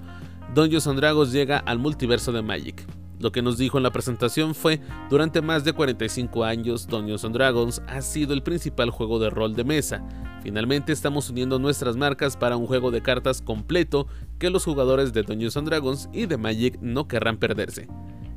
Dungeons 0.53 0.86
Dragons 0.96 1.32
llega 1.32 1.58
al 1.60 1.80
multiverso 1.80 2.32
de 2.32 2.42
Magic. 2.42 2.86
Lo 3.24 3.32
que 3.32 3.42
nos 3.42 3.58
dijo 3.58 3.77
en 3.77 3.84
la 3.84 3.92
presentación 3.92 4.53
fue, 4.53 4.82
durante 5.10 5.42
más 5.42 5.63
de 5.63 5.72
45 5.72 6.44
años, 6.44 6.88
Dungeons 6.88 7.22
Dragons 7.32 7.82
ha 7.88 8.01
sido 8.01 8.34
el 8.34 8.44
principal 8.44 8.89
juego 8.89 9.18
de 9.18 9.30
rol 9.30 9.56
de 9.56 9.63
mesa. 9.63 10.06
Finalmente 10.44 10.92
estamos 10.92 11.30
uniendo 11.30 11.58
nuestras 11.58 11.96
marcas 11.96 12.36
para 12.36 12.58
un 12.58 12.68
juego 12.68 12.92
de 12.92 13.01
cartas 13.01 13.42
completo 13.42 14.08
que 14.39 14.50
los 14.50 14.65
jugadores 14.65 15.13
de 15.13 15.24
Dungeons 15.24 15.53
Dragons 15.53 16.10
y 16.12 16.25
de 16.25 16.36
Magic 16.36 16.77
no 16.82 17.08
querrán 17.08 17.38
perderse. 17.38 17.88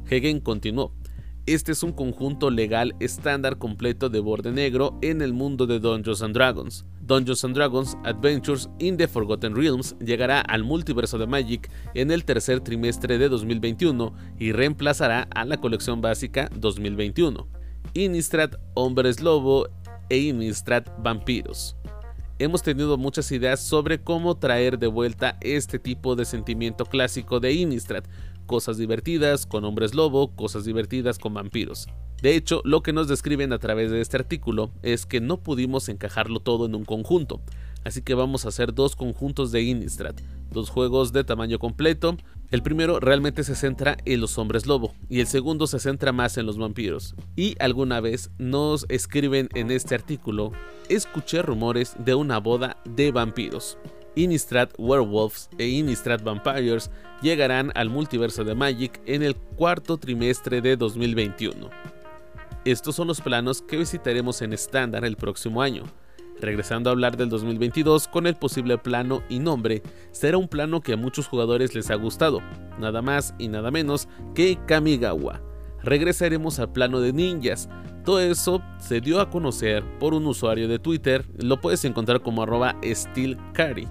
Hagen 0.07 0.38
continuó. 0.38 0.93
Este 1.47 1.73
es 1.73 1.83
un 1.83 1.90
conjunto 1.90 2.50
legal 2.50 2.95
estándar 3.00 3.59
completo 3.59 4.09
de 4.09 4.21
borde 4.21 4.52
negro 4.52 4.97
en 5.02 5.21
el 5.21 5.33
mundo 5.33 5.66
de 5.66 5.81
Dungeons 5.81 6.33
Dragons. 6.33 6.87
Dungeons 7.07 7.45
and 7.45 7.55
Dragons 7.55 7.97
Adventures 8.05 8.69
in 8.79 8.97
the 8.97 9.07
Forgotten 9.07 9.55
Realms 9.55 9.97
llegará 10.01 10.41
al 10.41 10.65
multiverso 10.65 11.19
de 11.19 11.27
Magic 11.27 11.71
en 11.95 12.11
el 12.11 12.25
tercer 12.25 12.61
trimestre 12.61 13.17
de 13.17 13.29
2021 13.29 14.13
y 14.39 14.53
reemplazará 14.53 15.29
a 15.35 15.45
la 15.45 15.59
colección 15.59 16.01
básica 16.01 16.51
2021. 16.57 17.49
Innistrad 17.95 18.51
Hombres 18.75 19.21
Lobo 19.21 19.69
e 20.09 20.19
Innistrad 20.19 20.85
Vampiros. 20.99 21.77
Hemos 22.39 22.63
tenido 22.63 22.99
muchas 22.99 23.33
ideas 23.33 23.61
sobre 23.61 24.03
cómo 24.03 24.37
traer 24.37 24.79
de 24.79 24.89
vuelta 24.89 25.39
este 25.41 25.79
tipo 25.79 26.17
de 26.17 26.27
sentimiento 26.27 26.85
clásico 26.85 27.41
de 27.41 27.55
Innistrad, 27.55 28.05
cosas 28.47 28.79
divertidas 28.79 29.45
con 29.45 29.65
hombres 29.65 29.95
lobo, 29.95 30.35
cosas 30.35 30.65
divertidas 30.65 31.19
con 31.19 31.35
vampiros. 31.35 31.88
De 32.23 32.35
hecho, 32.35 32.62
lo 32.65 32.83
que 32.83 32.95
nos 32.95 33.09
describen 33.09 33.53
a 33.53 33.59
través 33.59 33.91
de 33.91 34.00
este 34.00 34.17
artículo 34.17 34.71
es 34.83 35.05
que 35.05 35.21
no 35.21 35.43
pudimos 35.43 35.88
encajarlo 35.88 36.41
todo 36.41 36.67
en 36.67 36.75
un 36.75 36.85
conjunto, 36.85 37.43
así 37.85 38.00
que 38.00 38.15
vamos 38.15 38.45
a 38.45 38.49
hacer 38.49 38.73
dos 38.73 38.97
conjuntos 38.97 39.53
de 39.53 39.62
Innistrad, 39.62 40.15
dos 40.50 40.71
juegos 40.71 41.12
de 41.12 41.25
tamaño 41.25 41.59
completo. 41.59 42.17
El 42.50 42.62
primero 42.62 43.00
realmente 43.00 43.45
se 43.45 43.55
centra 43.55 43.99
en 44.05 44.21
los 44.21 44.38
hombres 44.38 44.67
lobo 44.67 44.95
y 45.11 45.21
el 45.21 45.26
segundo 45.26 45.67
se 45.67 45.81
centra 45.81 46.12
más 46.12 46.38
en 46.38 46.47
los 46.47 46.57
vampiros. 46.57 47.15
Y 47.35 47.57
alguna 47.59 48.00
vez 48.00 48.31
nos 48.38 48.87
escriben 48.88 49.49
en 49.55 49.71
este 49.71 49.95
artículo, 49.95 50.53
escuché 50.88 51.43
rumores 51.43 51.97
de 51.99 52.15
una 52.15 52.38
boda 52.38 52.79
de 52.85 53.11
vampiros. 53.11 53.76
Innistrad 54.16 54.70
Werewolves 54.78 55.50
e 55.58 55.68
Innistrad 55.68 56.23
Vampires 56.23 56.90
llegarán 57.20 57.70
al 57.75 57.90
multiverso 57.90 58.44
de 58.44 58.54
Magic 58.54 59.00
en 59.04 59.23
el 59.23 59.37
cuarto 59.37 59.99
trimestre 59.99 60.62
de 60.62 60.76
2021. 60.76 61.70
Estos 62.64 62.96
son 62.96 63.08
los 63.08 63.20
planos 63.20 63.62
que 63.62 63.76
visitaremos 63.76 64.42
en 64.42 64.54
estándar 64.54 65.04
el 65.04 65.16
próximo 65.16 65.62
año. 65.62 65.85
Regresando 66.40 66.90
a 66.90 66.92
hablar 66.92 67.16
del 67.16 67.28
2022 67.28 68.08
con 68.08 68.26
el 68.26 68.37
posible 68.37 68.78
plano 68.78 69.23
y 69.28 69.38
nombre, 69.38 69.82
será 70.12 70.38
un 70.38 70.49
plano 70.49 70.80
que 70.80 70.94
a 70.94 70.96
muchos 70.96 71.28
jugadores 71.28 71.75
les 71.75 71.90
ha 71.90 71.94
gustado, 71.94 72.40
nada 72.78 73.02
más 73.02 73.35
y 73.38 73.49
nada 73.49 73.70
menos 73.70 74.08
que 74.35 74.58
Kamigawa. 74.66 75.42
Regresaremos 75.82 76.58
al 76.58 76.73
plano 76.73 77.00
de 77.00 77.12
ninjas. 77.12 77.68
Todo 78.04 78.20
eso 78.20 78.62
se 78.78 79.00
dio 79.00 79.20
a 79.20 79.30
conocer 79.30 79.85
por 79.99 80.14
un 80.14 80.26
usuario 80.26 80.68
de 80.68 80.78
Twitter, 80.78 81.25
lo 81.37 81.61
puedes 81.61 81.85
encontrar 81.85 82.23
como 82.23 82.42
arroba 82.42 82.76
SteelCarry, 82.82 83.88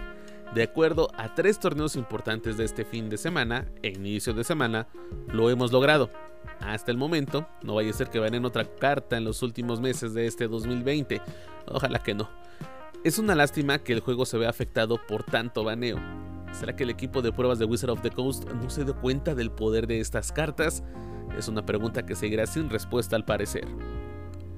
De 0.55 0.63
acuerdo 0.63 1.09
a 1.17 1.35
tres 1.35 1.59
torneos 1.59 1.97
importantes 1.97 2.57
de 2.57 2.65
este 2.65 2.85
fin 2.85 3.09
de 3.09 3.17
semana 3.17 3.71
e 3.83 3.89
inicio 3.89 4.35
de 4.35 4.45
semana, 4.45 4.87
lo 5.29 5.49
hemos 5.49 5.73
logrado. 5.73 6.11
Hasta 6.61 6.91
el 6.91 6.99
momento, 6.99 7.49
no 7.63 7.75
vaya 7.75 7.91
a 7.91 7.95
ser 7.95 8.11
que 8.11 8.19
en 8.19 8.45
otra 8.45 8.65
carta 8.65 9.17
en 9.17 9.25
los 9.25 9.43
últimos 9.43 9.81
meses 9.81 10.13
de 10.13 10.27
este 10.27 10.49
2020. 10.49 11.23
Ojalá 11.67 12.01
que 12.01 12.15
no. 12.15 12.29
Es 13.05 13.19
una 13.19 13.35
lástima 13.35 13.79
que 13.79 13.93
el 13.93 14.01
juego 14.01 14.27
se 14.27 14.39
vea 14.39 14.51
afectado 14.51 15.01
por 15.09 15.25
tanto 15.25 15.65
baneo. 15.65 15.99
¿Será 16.53 16.77
que 16.77 16.85
el 16.85 16.91
equipo 16.91 17.23
de 17.23 17.33
pruebas 17.33 17.59
de 17.59 17.65
Wizard 17.65 17.91
of 17.91 18.03
the 18.03 18.11
Coast 18.11 18.45
no 18.51 18.69
se 18.69 18.85
dio 18.85 18.95
cuenta 19.01 19.35
del 19.35 19.51
poder 19.51 19.87
de 19.87 20.01
estas 20.01 20.31
cartas? 20.33 20.85
Es 21.37 21.49
una 21.49 21.65
pregunta 21.65 22.05
que 22.05 22.15
seguirá 22.15 22.47
sin 22.47 22.69
respuesta 22.69 23.17
al 23.17 23.25
parecer. 23.25 23.67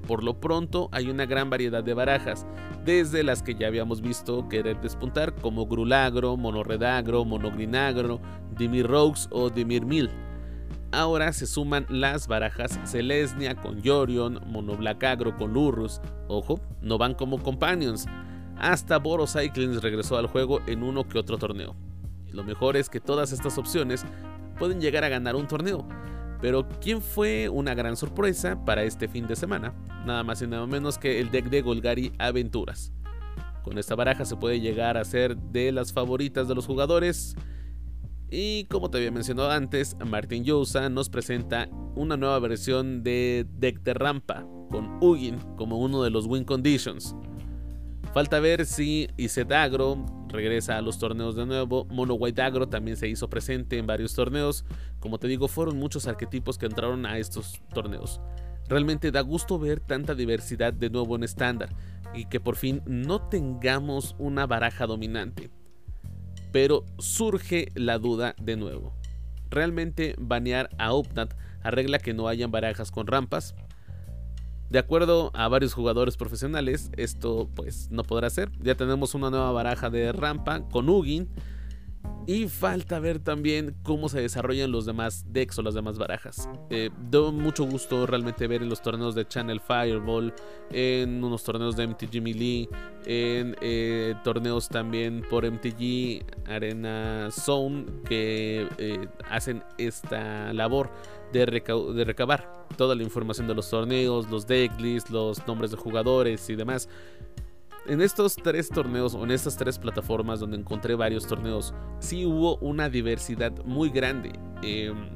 Por 0.07 0.23
lo 0.23 0.39
pronto 0.39 0.89
hay 0.91 1.09
una 1.09 1.25
gran 1.25 1.49
variedad 1.49 1.83
de 1.83 1.93
barajas, 1.93 2.45
desde 2.83 3.23
las 3.23 3.41
que 3.41 3.55
ya 3.55 3.67
habíamos 3.67 4.01
visto 4.01 4.47
querer 4.49 4.79
despuntar 4.81 5.33
como 5.35 5.65
Grulagro, 5.65 6.37
Monoredagro, 6.37 7.25
Monogrinagro, 7.25 8.19
Dimir 8.57 8.87
Rogues 8.87 9.27
o 9.31 9.49
Dimir 9.49 9.85
Mil. 9.85 10.09
Ahora 10.91 11.33
se 11.33 11.47
suman 11.47 11.85
las 11.89 12.27
barajas 12.27 12.79
Celestia 12.85 13.55
con 13.55 13.81
Yorion, 13.81 14.39
Monoblacagro 14.45 15.35
con 15.35 15.53
Lurrus, 15.53 15.99
ojo, 16.27 16.61
no 16.81 16.97
van 16.97 17.15
como 17.15 17.41
companions, 17.41 18.05
hasta 18.57 18.99
Boro 18.99 19.27
Cyclings 19.27 19.81
regresó 19.81 20.17
al 20.17 20.27
juego 20.27 20.61
en 20.67 20.83
uno 20.83 21.07
que 21.07 21.19
otro 21.19 21.37
torneo. 21.37 21.75
Lo 22.31 22.43
mejor 22.43 22.77
es 22.77 22.89
que 22.89 22.99
todas 22.99 23.31
estas 23.31 23.57
opciones 23.57 24.05
pueden 24.57 24.79
llegar 24.79 25.03
a 25.03 25.09
ganar 25.09 25.35
un 25.35 25.47
torneo. 25.47 25.85
Pero 26.45 26.69
¿quién 26.79 27.01
fue 27.01 27.49
una 27.49 27.73
gran 27.73 27.97
sorpresa 27.97 28.63
para 28.65 28.83
este 28.83 29.07
fin 29.07 29.25
de 29.25 29.35
semana? 29.35 29.73
Nada 30.05 30.23
más 30.23 30.43
y 30.43 30.45
nada 30.45 30.67
menos 30.67 30.99
que 30.99 31.19
el 31.19 31.31
deck 31.31 31.49
de 31.49 31.63
Golgari 31.63 32.11
Aventuras. 32.19 32.93
Con 33.63 33.79
esta 33.79 33.95
baraja 33.95 34.25
se 34.25 34.35
puede 34.35 34.59
llegar 34.59 34.95
a 34.95 35.05
ser 35.05 35.35
de 35.35 35.71
las 35.71 35.91
favoritas 35.91 36.47
de 36.47 36.53
los 36.53 36.67
jugadores. 36.67 37.35
Y 38.29 38.65
como 38.65 38.91
te 38.91 38.99
había 38.99 39.09
mencionado 39.09 39.49
antes, 39.49 39.97
Martin 40.05 40.43
Yosa 40.43 40.87
nos 40.87 41.09
presenta 41.09 41.67
una 41.95 42.15
nueva 42.15 42.37
versión 42.37 43.01
de 43.01 43.47
deck 43.57 43.81
de 43.81 43.95
rampa, 43.95 44.45
con 44.69 44.99
Ugin 45.01 45.39
como 45.57 45.79
uno 45.79 46.03
de 46.03 46.11
los 46.11 46.27
win 46.27 46.43
conditions. 46.43 47.15
Falta 48.13 48.39
ver 48.39 48.67
si 48.67 49.07
Iset 49.17 49.51
Agro 49.51 50.05
regresa 50.35 50.77
a 50.77 50.81
los 50.81 50.99
torneos 50.99 51.35
de 51.35 51.45
nuevo. 51.45 51.85
Mono 51.85 52.13
White 52.13 52.41
Agro 52.41 52.67
también 52.67 52.97
se 52.97 53.07
hizo 53.07 53.29
presente 53.29 53.77
en 53.77 53.87
varios 53.87 54.13
torneos. 54.13 54.65
Como 54.99 55.17
te 55.17 55.27
digo, 55.27 55.47
fueron 55.47 55.77
muchos 55.77 56.07
arquetipos 56.07 56.57
que 56.57 56.65
entraron 56.65 57.05
a 57.05 57.17
estos 57.17 57.61
torneos. 57.73 58.21
Realmente 58.67 59.11
da 59.11 59.21
gusto 59.21 59.59
ver 59.59 59.79
tanta 59.79 60.15
diversidad 60.15 60.73
de 60.73 60.89
nuevo 60.89 61.15
en 61.15 61.23
estándar 61.23 61.69
y 62.13 62.25
que 62.25 62.39
por 62.39 62.55
fin 62.55 62.81
no 62.85 63.21
tengamos 63.21 64.15
una 64.17 64.47
baraja 64.47 64.87
dominante. 64.87 65.51
Pero 66.51 66.85
surge 66.97 67.69
la 67.75 67.97
duda 67.99 68.35
de 68.41 68.55
nuevo. 68.55 68.93
¿Realmente 69.49 70.15
banear 70.17 70.69
a 70.77 70.93
Opnat 70.93 71.33
arregla 71.61 71.99
que 71.99 72.13
no 72.13 72.27
hayan 72.27 72.51
barajas 72.51 72.91
con 72.91 73.07
rampas? 73.07 73.55
De 74.69 74.79
acuerdo 74.79 75.31
a 75.33 75.47
varios 75.47 75.73
jugadores 75.73 76.17
profesionales, 76.17 76.89
esto 76.97 77.49
pues 77.55 77.89
no 77.91 78.03
podrá 78.03 78.29
ser. 78.29 78.51
Ya 78.61 78.75
tenemos 78.75 79.13
una 79.13 79.29
nueva 79.29 79.51
baraja 79.51 79.89
de 79.89 80.11
rampa 80.11 80.67
con 80.69 80.89
Ugin 80.89 81.29
y 82.27 82.47
falta 82.47 82.99
ver 82.99 83.19
también 83.19 83.75
cómo 83.83 84.09
se 84.09 84.19
desarrollan 84.19 84.71
los 84.71 84.85
demás 84.85 85.25
decks 85.31 85.59
o 85.59 85.61
las 85.61 85.75
demás 85.75 85.97
barajas. 85.97 86.49
Eh, 86.69 86.89
mucho 87.31 87.65
gusto 87.65 88.05
realmente 88.07 88.47
ver 88.47 88.63
en 88.63 88.69
los 88.69 88.81
torneos 88.81 89.13
de 89.13 89.27
Channel 89.27 89.59
Fireball, 89.59 90.33
en 90.71 91.23
unos 91.23 91.43
torneos 91.43 91.75
de 91.75 91.87
MTG 91.87 92.21
Melee, 92.21 92.67
en 93.05 93.55
eh, 93.61 94.15
torneos 94.23 94.67
también 94.69 95.23
por 95.29 95.49
MTG 95.49 96.23
Arena 96.47 97.29
Zone 97.31 97.85
que 98.05 98.67
eh, 98.79 99.07
hacen 99.29 99.63
esta 99.77 100.51
labor 100.53 100.91
de, 101.31 101.45
de 101.45 102.05
recabar 102.05 102.65
toda 102.75 102.95
la 102.95 103.03
información 103.03 103.47
de 103.47 103.53
los 103.53 103.69
torneos, 103.69 104.29
los 104.29 104.47
decklists, 104.47 105.11
los 105.11 105.45
nombres 105.45 105.69
de 105.71 105.77
jugadores 105.77 106.49
y 106.49 106.55
demás. 106.55 106.89
En 107.87 108.01
estos 108.01 108.35
tres 108.35 108.69
torneos 108.69 109.13
o 109.13 109.23
en 109.23 109.29
estas 109.29 109.55
tres 109.57 109.77
plataformas 109.77 110.39
donde 110.39 110.57
encontré 110.57 110.95
varios 110.95 111.27
torneos, 111.27 111.71
sí 111.99 112.25
hubo 112.25 112.57
una 112.57 112.89
diversidad 112.89 113.51
muy 113.63 113.89
grande. 113.89 114.39
Em, 114.63 115.09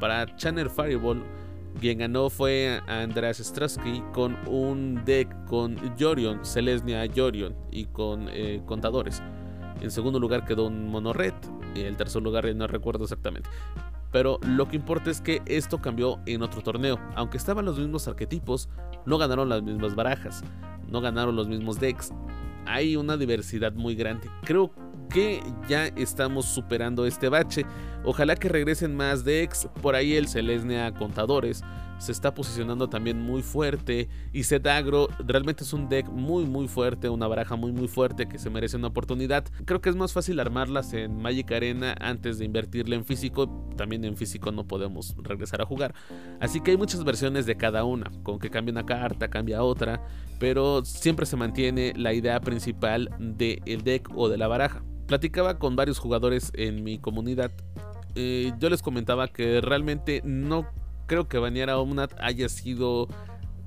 para 0.00 0.34
Channel 0.36 0.70
Fireball, 0.70 1.22
quien 1.80 1.98
ganó 1.98 2.30
fue 2.30 2.80
Andreas 2.86 3.38
Strasky 3.38 4.02
con 4.14 4.38
un 4.48 5.04
deck 5.04 5.28
con 5.44 5.76
Jorion, 5.98 6.42
Celestia 6.46 7.06
Jorion 7.14 7.54
y 7.70 7.84
con 7.86 8.28
eh, 8.30 8.62
contadores. 8.64 9.22
En 9.82 9.90
segundo 9.90 10.18
lugar 10.18 10.46
quedó 10.46 10.68
un 10.68 10.88
Monored 10.88 11.34
y 11.74 11.82
el 11.82 11.98
tercer 11.98 12.22
lugar 12.22 12.46
no 12.54 12.66
recuerdo 12.66 13.04
exactamente. 13.04 13.50
Pero 14.14 14.38
lo 14.46 14.66
que 14.66 14.76
importa 14.76 15.10
es 15.10 15.20
que 15.20 15.42
esto 15.44 15.82
cambió 15.82 16.20
en 16.24 16.42
otro 16.42 16.62
torneo. 16.62 16.98
Aunque 17.14 17.36
estaban 17.36 17.66
los 17.66 17.78
mismos 17.78 18.08
arquetipos, 18.08 18.70
no 19.04 19.18
ganaron 19.18 19.50
las 19.50 19.62
mismas 19.62 19.94
barajas 19.94 20.42
no 20.94 21.00
ganaron 21.00 21.36
los 21.36 21.48
mismos 21.48 21.80
decks. 21.80 22.12
Hay 22.66 22.96
una 22.96 23.16
diversidad 23.16 23.72
muy 23.74 23.94
grande. 23.94 24.30
Creo 24.44 24.72
que 25.10 25.42
ya 25.68 25.86
estamos 25.88 26.46
superando 26.46 27.04
este 27.04 27.28
bache. 27.28 27.66
Ojalá 28.04 28.36
que 28.36 28.48
regresen 28.48 28.94
más 28.94 29.24
decks. 29.24 29.68
Por 29.80 29.94
ahí 29.94 30.14
el 30.14 30.28
Celestia 30.28 30.92
Contadores 30.92 31.62
se 31.98 32.12
está 32.12 32.34
posicionando 32.34 32.88
también 32.88 33.20
muy 33.20 33.42
fuerte. 33.42 34.08
Y 34.32 34.44
Zed 34.44 34.66
Agro 34.66 35.08
realmente 35.26 35.64
es 35.64 35.72
un 35.72 35.88
deck 35.88 36.08
muy 36.08 36.44
muy 36.44 36.68
fuerte, 36.68 37.08
una 37.08 37.26
baraja 37.26 37.56
muy 37.56 37.72
muy 37.72 37.88
fuerte 37.88 38.26
que 38.26 38.38
se 38.38 38.50
merece 38.50 38.76
una 38.76 38.88
oportunidad. 38.88 39.44
Creo 39.64 39.80
que 39.80 39.88
es 39.88 39.96
más 39.96 40.12
fácil 40.12 40.38
armarlas 40.40 40.92
en 40.92 41.16
Magic 41.16 41.50
Arena 41.52 41.94
antes 41.98 42.38
de 42.38 42.44
invertirle 42.44 42.96
en 42.96 43.04
físico. 43.04 43.48
También 43.76 44.04
en 44.04 44.16
físico 44.16 44.52
no 44.52 44.66
podemos 44.66 45.14
regresar 45.22 45.62
a 45.62 45.66
jugar. 45.66 45.94
Así 46.40 46.60
que 46.60 46.72
hay 46.72 46.76
muchas 46.76 47.04
versiones 47.04 47.46
de 47.46 47.56
cada 47.56 47.84
una. 47.84 48.10
Con 48.22 48.38
que 48.38 48.50
cambie 48.50 48.72
una 48.72 48.84
carta, 48.84 49.28
cambia 49.28 49.62
otra. 49.62 50.04
Pero 50.38 50.84
siempre 50.84 51.24
se 51.24 51.36
mantiene 51.36 51.94
la 51.96 52.12
idea 52.12 52.38
principal 52.40 53.08
del 53.18 53.82
deck 53.82 54.10
o 54.14 54.28
de 54.28 54.36
la 54.36 54.48
baraja. 54.48 54.84
Platicaba 55.06 55.58
con 55.58 55.76
varios 55.76 55.98
jugadores 55.98 56.50
en 56.54 56.82
mi 56.82 56.98
comunidad 56.98 57.50
eh, 58.14 58.52
yo 58.58 58.70
les 58.70 58.82
comentaba 58.82 59.28
que 59.28 59.60
realmente 59.60 60.22
no 60.24 60.66
creo 61.06 61.28
que 61.28 61.38
banear 61.38 61.70
a 61.70 61.78
Omnat 61.78 62.14
haya 62.20 62.48
sido 62.48 63.08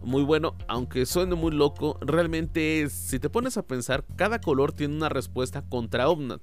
muy 0.02 0.24
bueno, 0.24 0.56
aunque 0.68 1.06
suene 1.06 1.36
muy 1.36 1.52
loco, 1.52 1.98
realmente 2.02 2.90
si 2.90 3.20
te 3.20 3.30
pones 3.30 3.58
a 3.58 3.64
pensar, 3.64 4.06
cada 4.16 4.40
color 4.40 4.72
tiene 4.72 4.96
una 4.96 5.10
respuesta 5.10 5.64
contra 5.64 6.10
Omnat. 6.10 6.42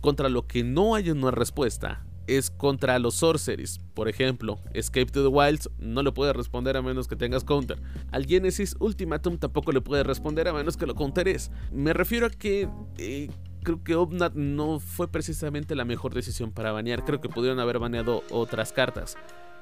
Contra 0.00 0.28
lo 0.28 0.46
que 0.46 0.64
no 0.64 0.94
hay 0.94 1.10
una 1.10 1.30
respuesta 1.30 2.04
es 2.26 2.50
contra 2.50 2.98
los 2.98 3.16
sorceries. 3.16 3.80
Por 3.94 4.08
ejemplo, 4.08 4.58
Escape 4.72 5.06
to 5.06 5.22
the 5.22 5.28
Wilds 5.28 5.68
no 5.78 6.02
le 6.02 6.12
puede 6.12 6.32
responder 6.32 6.76
a 6.76 6.82
menos 6.82 7.08
que 7.08 7.16
tengas 7.16 7.44
counter. 7.44 7.80
Al 8.12 8.26
Genesis 8.26 8.76
Ultimatum 8.78 9.38
tampoco 9.38 9.72
le 9.72 9.80
puede 9.80 10.02
responder 10.04 10.48
a 10.48 10.52
menos 10.52 10.76
que 10.76 10.86
lo 10.86 10.94
counteres. 10.94 11.50
Me 11.72 11.92
refiero 11.92 12.26
a 12.26 12.30
que 12.30 12.68
eh, 12.98 13.28
creo 13.62 13.82
que 13.82 13.94
Omnat 13.94 14.34
no 14.34 14.80
fue 14.80 15.08
precisamente 15.08 15.74
la 15.74 15.84
mejor 15.84 16.14
decisión 16.14 16.52
para 16.52 16.72
banear. 16.72 17.04
Creo 17.04 17.20
que 17.20 17.28
pudieron 17.28 17.60
haber 17.60 17.78
baneado 17.78 18.22
otras 18.30 18.72
cartas. 18.72 19.16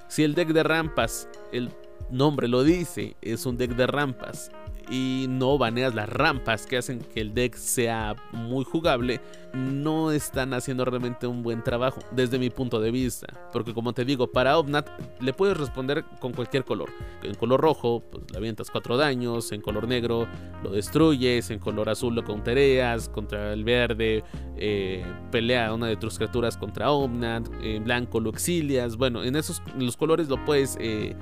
Si 0.08 0.24
el 0.24 0.34
deck 0.34 0.48
de 0.48 0.62
rampas, 0.62 1.28
el 1.52 1.70
nombre 2.10 2.48
lo 2.48 2.64
dice, 2.64 3.16
es 3.20 3.44
un 3.46 3.56
deck 3.56 3.76
de 3.76 3.86
rampas 3.86 4.50
y 4.90 5.26
no 5.28 5.58
baneas 5.58 5.94
las 5.94 6.08
rampas 6.08 6.66
que 6.66 6.78
hacen 6.78 7.00
que 7.00 7.20
el 7.20 7.34
deck 7.34 7.54
sea 7.56 8.16
muy 8.32 8.64
jugable, 8.64 9.20
no 9.52 10.12
están 10.12 10.54
haciendo 10.54 10.84
realmente 10.84 11.26
un 11.26 11.42
buen 11.42 11.62
trabajo 11.62 12.00
desde 12.12 12.38
mi 12.38 12.50
punto 12.50 12.80
de 12.80 12.90
vista. 12.90 13.26
Porque 13.52 13.74
como 13.74 13.92
te 13.92 14.04
digo, 14.04 14.30
para 14.30 14.58
Omnat 14.58 14.88
le 15.20 15.32
puedes 15.32 15.56
responder 15.56 16.04
con 16.20 16.32
cualquier 16.32 16.64
color. 16.64 16.90
En 17.22 17.34
color 17.34 17.60
rojo, 17.60 18.02
pues 18.10 18.24
le 18.30 18.38
avientas 18.38 18.70
4 18.70 18.96
daños, 18.96 19.52
en 19.52 19.60
color 19.60 19.88
negro 19.88 20.26
lo 20.62 20.70
destruyes, 20.70 21.50
en 21.50 21.58
color 21.58 21.88
azul 21.88 22.14
lo 22.14 22.24
countereas, 22.24 23.08
contra 23.08 23.52
el 23.52 23.64
verde 23.64 24.24
eh, 24.56 25.04
pelea 25.30 25.72
una 25.72 25.86
de 25.86 25.96
tus 25.96 26.16
criaturas 26.16 26.56
contra 26.56 26.90
Omnat, 26.90 27.48
en 27.62 27.84
blanco 27.84 28.20
lo 28.20 28.30
exilias. 28.30 28.96
Bueno, 28.96 29.24
en 29.24 29.36
esos 29.36 29.62
los 29.76 29.96
colores 29.96 30.28
lo 30.28 30.44
puedes... 30.44 30.76
Eh, 30.80 31.16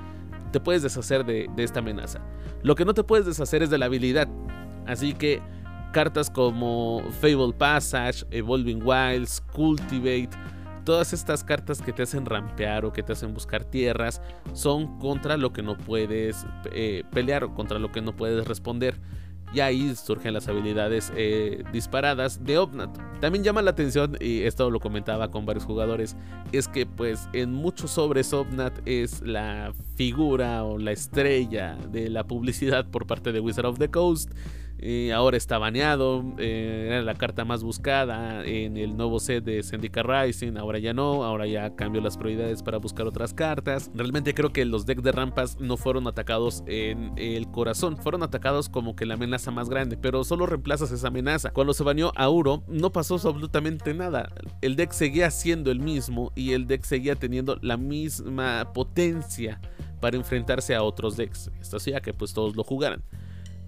te 0.51 0.59
puedes 0.59 0.83
deshacer 0.83 1.25
de, 1.25 1.49
esta 1.57 1.79
amenaza. 1.79 2.21
Lo 2.63 2.75
que 2.75 2.85
no 2.85 2.93
te 2.93 3.03
puedes 3.03 3.25
deshacer 3.25 3.63
es 3.63 3.69
de 3.69 3.77
la 3.77 3.85
habilidad. 3.85 4.27
Así 4.85 5.13
que 5.13 5.41
cartas 5.91 6.29
como 6.29 7.01
Fable 7.21 7.53
Passage, 7.57 8.25
Evolving 8.31 8.81
Wilds, 8.83 9.41
Cultivate, 9.53 10.29
todas 10.83 11.11
estas 11.11 11.43
cartas 11.43 11.81
que 11.81 11.91
te 11.91 12.03
hacen 12.03 12.25
rampear 12.25 12.85
o 12.85 12.93
que 12.93 13.03
te 13.03 13.11
hacen 13.11 13.33
buscar 13.33 13.65
tierras 13.65 14.21
son 14.53 14.99
contra 14.99 15.35
lo 15.35 15.51
que 15.51 15.61
no 15.61 15.77
puedes 15.77 16.45
eh, 16.71 17.03
pelear 17.11 17.43
o 17.43 17.53
contra 17.53 17.77
lo 17.77 17.91
que 17.91 18.01
no 18.01 18.15
puedes 18.15 18.47
responder. 18.47 18.99
Y 19.53 19.59
ahí 19.61 19.95
surgen 19.95 20.33
las 20.33 20.47
habilidades 20.47 21.11
eh, 21.15 21.63
disparadas 21.71 22.43
de 22.43 22.57
Omnat. 22.57 22.97
También 23.19 23.43
llama 23.43 23.61
la 23.61 23.71
atención, 23.71 24.17
y 24.19 24.43
esto 24.43 24.69
lo 24.69 24.79
comentaba 24.79 25.31
con 25.31 25.45
varios 25.45 25.65
jugadores, 25.65 26.15
es 26.51 26.67
que 26.67 26.85
pues 26.85 27.27
en 27.33 27.53
muchos 27.53 27.91
sobres 27.91 28.33
Omnat 28.33 28.73
es 28.85 29.21
la 29.21 29.73
figura 29.95 30.63
o 30.63 30.77
la 30.77 30.91
estrella 30.91 31.77
de 31.91 32.09
la 32.09 32.25
publicidad 32.25 32.89
por 32.89 33.07
parte 33.07 33.31
de 33.31 33.39
Wizard 33.39 33.65
of 33.65 33.79
the 33.79 33.89
Coast 33.89 34.31
ahora 35.13 35.37
está 35.37 35.57
baneado, 35.57 36.23
eh, 36.37 36.85
era 36.87 37.01
la 37.01 37.15
carta 37.15 37.45
más 37.45 37.63
buscada 37.63 38.45
en 38.45 38.77
el 38.77 38.95
nuevo 38.95 39.19
set 39.19 39.43
de 39.43 39.63
Syndicate 39.63 40.07
Rising, 40.07 40.57
ahora 40.57 40.79
ya 40.79 40.93
no, 40.93 41.23
ahora 41.23 41.47
ya 41.47 41.75
cambió 41.75 42.01
las 42.01 42.17
prioridades 42.17 42.61
para 42.61 42.77
buscar 42.77 43.07
otras 43.07 43.33
cartas. 43.33 43.89
Realmente 43.95 44.33
creo 44.33 44.51
que 44.51 44.65
los 44.65 44.85
decks 44.85 45.03
de 45.03 45.11
rampas 45.11 45.59
no 45.59 45.77
fueron 45.77 46.07
atacados 46.07 46.63
en 46.67 47.13
el 47.17 47.49
corazón, 47.49 47.97
fueron 47.97 48.23
atacados 48.23 48.69
como 48.69 48.95
que 48.95 49.05
la 49.05 49.15
amenaza 49.15 49.51
más 49.51 49.69
grande, 49.69 49.97
pero 49.97 50.23
solo 50.23 50.45
reemplazas 50.45 50.91
esa 50.91 51.07
amenaza. 51.07 51.51
Cuando 51.51 51.73
se 51.73 51.83
baneó 51.83 52.11
Auro 52.15 52.63
no 52.67 52.91
pasó 52.91 53.15
absolutamente 53.15 53.93
nada, 53.93 54.29
el 54.61 54.75
deck 54.75 54.91
seguía 54.91 55.31
siendo 55.31 55.71
el 55.71 55.79
mismo 55.79 56.31
y 56.35 56.53
el 56.53 56.67
deck 56.67 56.83
seguía 56.83 57.15
teniendo 57.15 57.57
la 57.61 57.77
misma 57.77 58.71
potencia 58.73 59.59
para 59.99 60.17
enfrentarse 60.17 60.75
a 60.75 60.83
otros 60.83 61.17
decks. 61.17 61.51
Esto 61.59 61.77
hacía 61.77 62.01
que 62.01 62.13
pues 62.13 62.33
todos 62.33 62.55
lo 62.55 62.63
jugaran. 62.63 63.03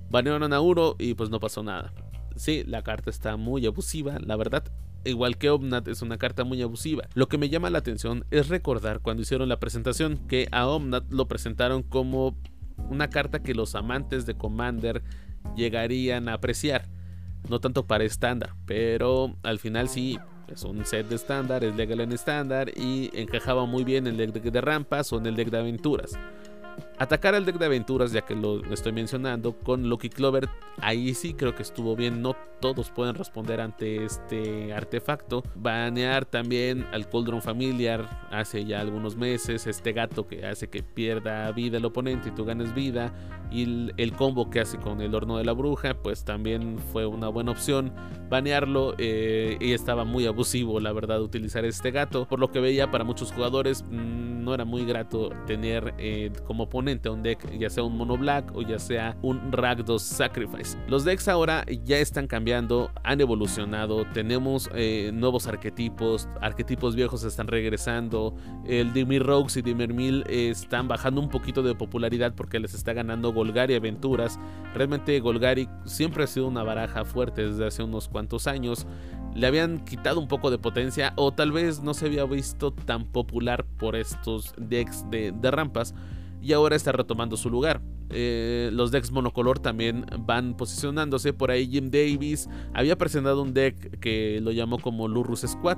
Banearon 0.10 0.54
a 0.54 0.62
Uro 0.62 0.96
y 0.98 1.14
pues 1.14 1.30
no 1.30 1.40
pasó 1.40 1.64
nada. 1.64 1.94
Sí, 2.36 2.64
la 2.66 2.84
carta 2.84 3.10
está 3.10 3.38
muy 3.38 3.66
abusiva, 3.66 4.18
la 4.20 4.36
verdad. 4.36 4.64
Igual 5.06 5.38
que 5.38 5.50
Omnat 5.50 5.88
es 5.88 6.02
una 6.02 6.18
carta 6.18 6.44
muy 6.44 6.62
abusiva. 6.62 7.08
Lo 7.14 7.28
que 7.28 7.38
me 7.38 7.50
llama 7.50 7.70
la 7.70 7.80
atención 7.80 8.26
es 8.32 8.50
recordar 8.50 9.00
cuando 9.00 9.22
hicieron 9.22 9.48
la 9.50 9.60
presentación 9.60 10.18
que 10.28 10.48
a 10.52 10.68
Omnat 10.68 11.12
lo 11.12 11.28
presentaron 11.28 11.84
como 11.84 12.38
una 12.90 13.10
carta 13.10 13.42
que 13.42 13.54
los 13.54 13.76
amantes 13.76 14.26
de 14.26 14.36
Commander 14.36 15.04
llegarían 15.56 16.28
a 16.28 16.34
apreciar. 16.34 16.88
No 17.50 17.60
tanto 17.60 17.88
para 17.88 18.04
estándar, 18.04 18.56
pero 18.66 19.36
al 19.44 19.60
final 19.60 19.88
sí, 19.88 20.20
es 20.48 20.64
un 20.64 20.86
set 20.86 21.08
de 21.08 21.16
estándar, 21.16 21.64
es 21.64 21.76
legal 21.76 22.02
en 22.02 22.12
estándar 22.12 22.70
y 22.76 23.10
encajaba 23.14 23.66
muy 23.66 23.84
bien 23.84 24.08
en 24.08 24.20
el 24.20 24.34
deck 24.34 24.44
de 24.44 24.62
rampas 24.62 25.14
o 25.14 25.18
en 25.18 25.28
el 25.28 25.36
deck 25.36 25.50
de 25.50 25.60
aventuras. 25.60 26.18
Atacar 27.00 27.34
al 27.34 27.46
deck 27.46 27.58
de 27.58 27.66
aventuras, 27.66 28.12
ya 28.12 28.26
que 28.26 28.36
lo 28.36 28.62
estoy 28.74 28.92
mencionando, 28.92 29.54
con 29.54 29.88
Loki 29.88 30.10
Clover, 30.10 30.50
ahí 30.82 31.14
sí 31.14 31.34
creo 31.34 31.56
que 31.56 31.64
estuvo 31.64 31.96
bien. 31.96 32.22
No 32.22 32.36
todos 32.60 32.90
pueden 32.90 33.16
responder 33.16 33.62
ante 33.62 34.04
este 34.04 34.74
artefacto. 34.74 35.42
Banear 35.56 36.26
también 36.26 36.86
al 36.92 37.08
Cauldron 37.08 37.42
Familiar 37.42 38.28
hace 38.32 38.66
ya 38.66 38.82
algunos 38.82 39.16
meses. 39.16 39.66
Este 39.66 39.94
gato 39.94 40.28
que 40.28 40.46
hace 40.46 40.70
que 40.70 40.84
pierda 40.84 41.50
vida 41.54 41.78
el 41.78 41.86
oponente 41.86 42.28
y 42.30 42.32
tú 42.34 42.44
ganes 42.44 42.76
vida. 42.76 43.14
Y 43.50 43.94
el, 43.96 44.12
combo 44.12 44.50
que 44.50 44.60
hace 44.60 44.78
con 44.78 45.00
el 45.00 45.16
horno 45.16 45.38
de 45.38 45.46
la 45.46 45.54
bruja, 45.54 45.94
pues 45.94 46.26
también 46.26 46.78
fue 46.92 47.06
una 47.06 47.30
buena 47.30 47.52
opción. 47.52 47.94
Banearlo 48.30 48.96
eh, 48.98 49.58
y 49.62 49.72
estaba 49.72 50.04
muy 50.04 50.28
abusivo, 50.28 50.82
la 50.82 50.92
verdad, 50.92 51.22
utilizar 51.22 51.64
este 51.64 51.92
gato. 51.92 52.28
Por 52.28 52.40
lo 52.40 52.52
que 52.52 52.60
veía 52.60 52.92
para 52.92 53.06
muchos 53.06 53.32
jugadores, 53.32 53.84
mm, 53.90 54.44
no 54.44 54.54
era 54.54 54.66
muy 54.66 54.84
grato 54.86 55.30
tener 55.48 55.94
eh, 55.98 56.32
como 56.46 56.64
oponente 56.64 56.89
un 57.10 57.22
deck, 57.22 57.58
ya 57.58 57.70
sea 57.70 57.84
un 57.84 57.98
mono 57.98 58.18
black 58.18 58.56
o 58.56 58.62
ya 58.62 58.80
sea 58.80 59.16
un 59.22 59.52
Ragdos 59.52 60.02
Sacrifice. 60.02 60.78
Los 60.88 61.06
decks 61.06 61.28
ahora 61.28 61.66
ya 61.84 61.98
están 61.98 62.28
cambiando, 62.28 62.92
han 63.04 63.22
evolucionado, 63.22 64.06
tenemos 64.14 64.70
eh, 64.74 65.12
nuevos 65.14 65.48
arquetipos, 65.48 66.28
arquetipos 66.42 66.96
viejos 66.96 67.24
están 67.24 67.48
regresando, 67.48 68.36
el 68.66 68.92
Dimir 68.94 69.24
Rogues 69.24 69.58
y 69.58 69.62
Dimir 69.62 69.94
Mill 69.94 70.24
están 70.28 70.88
bajando 70.88 71.22
un 71.22 71.30
poquito 71.30 71.62
de 71.62 71.76
popularidad 71.76 72.34
porque 72.36 72.60
les 72.60 72.74
está 72.74 72.94
ganando 72.94 73.32
Golgari 73.32 73.76
Aventuras. 73.76 74.40
Realmente 74.74 75.20
Golgari 75.20 75.70
siempre 75.86 76.24
ha 76.24 76.28
sido 76.28 76.48
una 76.48 76.64
baraja 76.64 77.06
fuerte 77.06 77.48
desde 77.48 77.68
hace 77.68 77.84
unos 77.84 78.08
cuantos 78.08 78.48
años 78.48 78.88
le 79.36 79.48
habían 79.48 79.80
quitado 79.86 80.20
un 80.20 80.28
poco 80.28 80.52
de 80.52 80.58
potencia 80.58 81.14
o 81.16 81.32
tal 81.32 81.52
vez 81.52 81.82
no 81.82 81.94
se 81.94 82.08
había 82.08 82.26
visto 82.26 82.72
tan 82.72 83.06
popular 83.06 83.66
por 83.78 83.96
estos 83.96 84.54
decks 84.58 85.06
de, 85.10 85.32
de 85.32 85.52
rampas 85.52 85.94
y 86.42 86.54
ahora 86.54 86.76
está 86.76 86.92
retomando 86.92 87.38
su 87.38 87.50
lugar. 87.50 87.82
Eh, 88.12 88.70
los 88.74 88.92
decks 88.92 89.12
monocolor 89.12 89.60
también 89.60 90.06
van 90.20 90.56
posicionándose. 90.56 91.34
Por 91.34 91.52
ahí 91.52 91.68
Jim 91.68 91.92
Davis 91.92 92.50
había 92.74 92.98
presentado 92.98 93.42
un 93.42 93.54
deck 93.54 94.00
que 94.00 94.40
lo 94.42 94.52
llamó 94.52 94.80
como 94.80 95.08
Lurrus 95.08 95.42
Squad. 95.42 95.78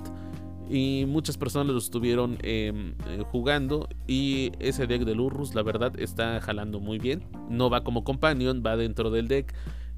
Y 0.69 1.05
muchas 1.05 1.37
personas 1.37 1.73
lo 1.73 1.79
estuvieron 1.79 2.37
em, 2.43 2.93
eh, 3.09 3.23
jugando. 3.29 3.89
Y 4.07 4.51
ese 4.59 4.87
deck 4.87 5.03
de 5.03 5.15
Lurrus, 5.15 5.53
la 5.53 5.63
verdad, 5.63 5.99
está 5.99 6.39
jalando 6.39 6.79
muy 6.79 6.97
bien. 6.97 7.25
No 7.49 7.69
va 7.69 7.83
como 7.83 8.05
companion, 8.05 8.63
va 8.65 8.77
dentro 8.77 9.11
del 9.11 9.27
deck. 9.27 9.53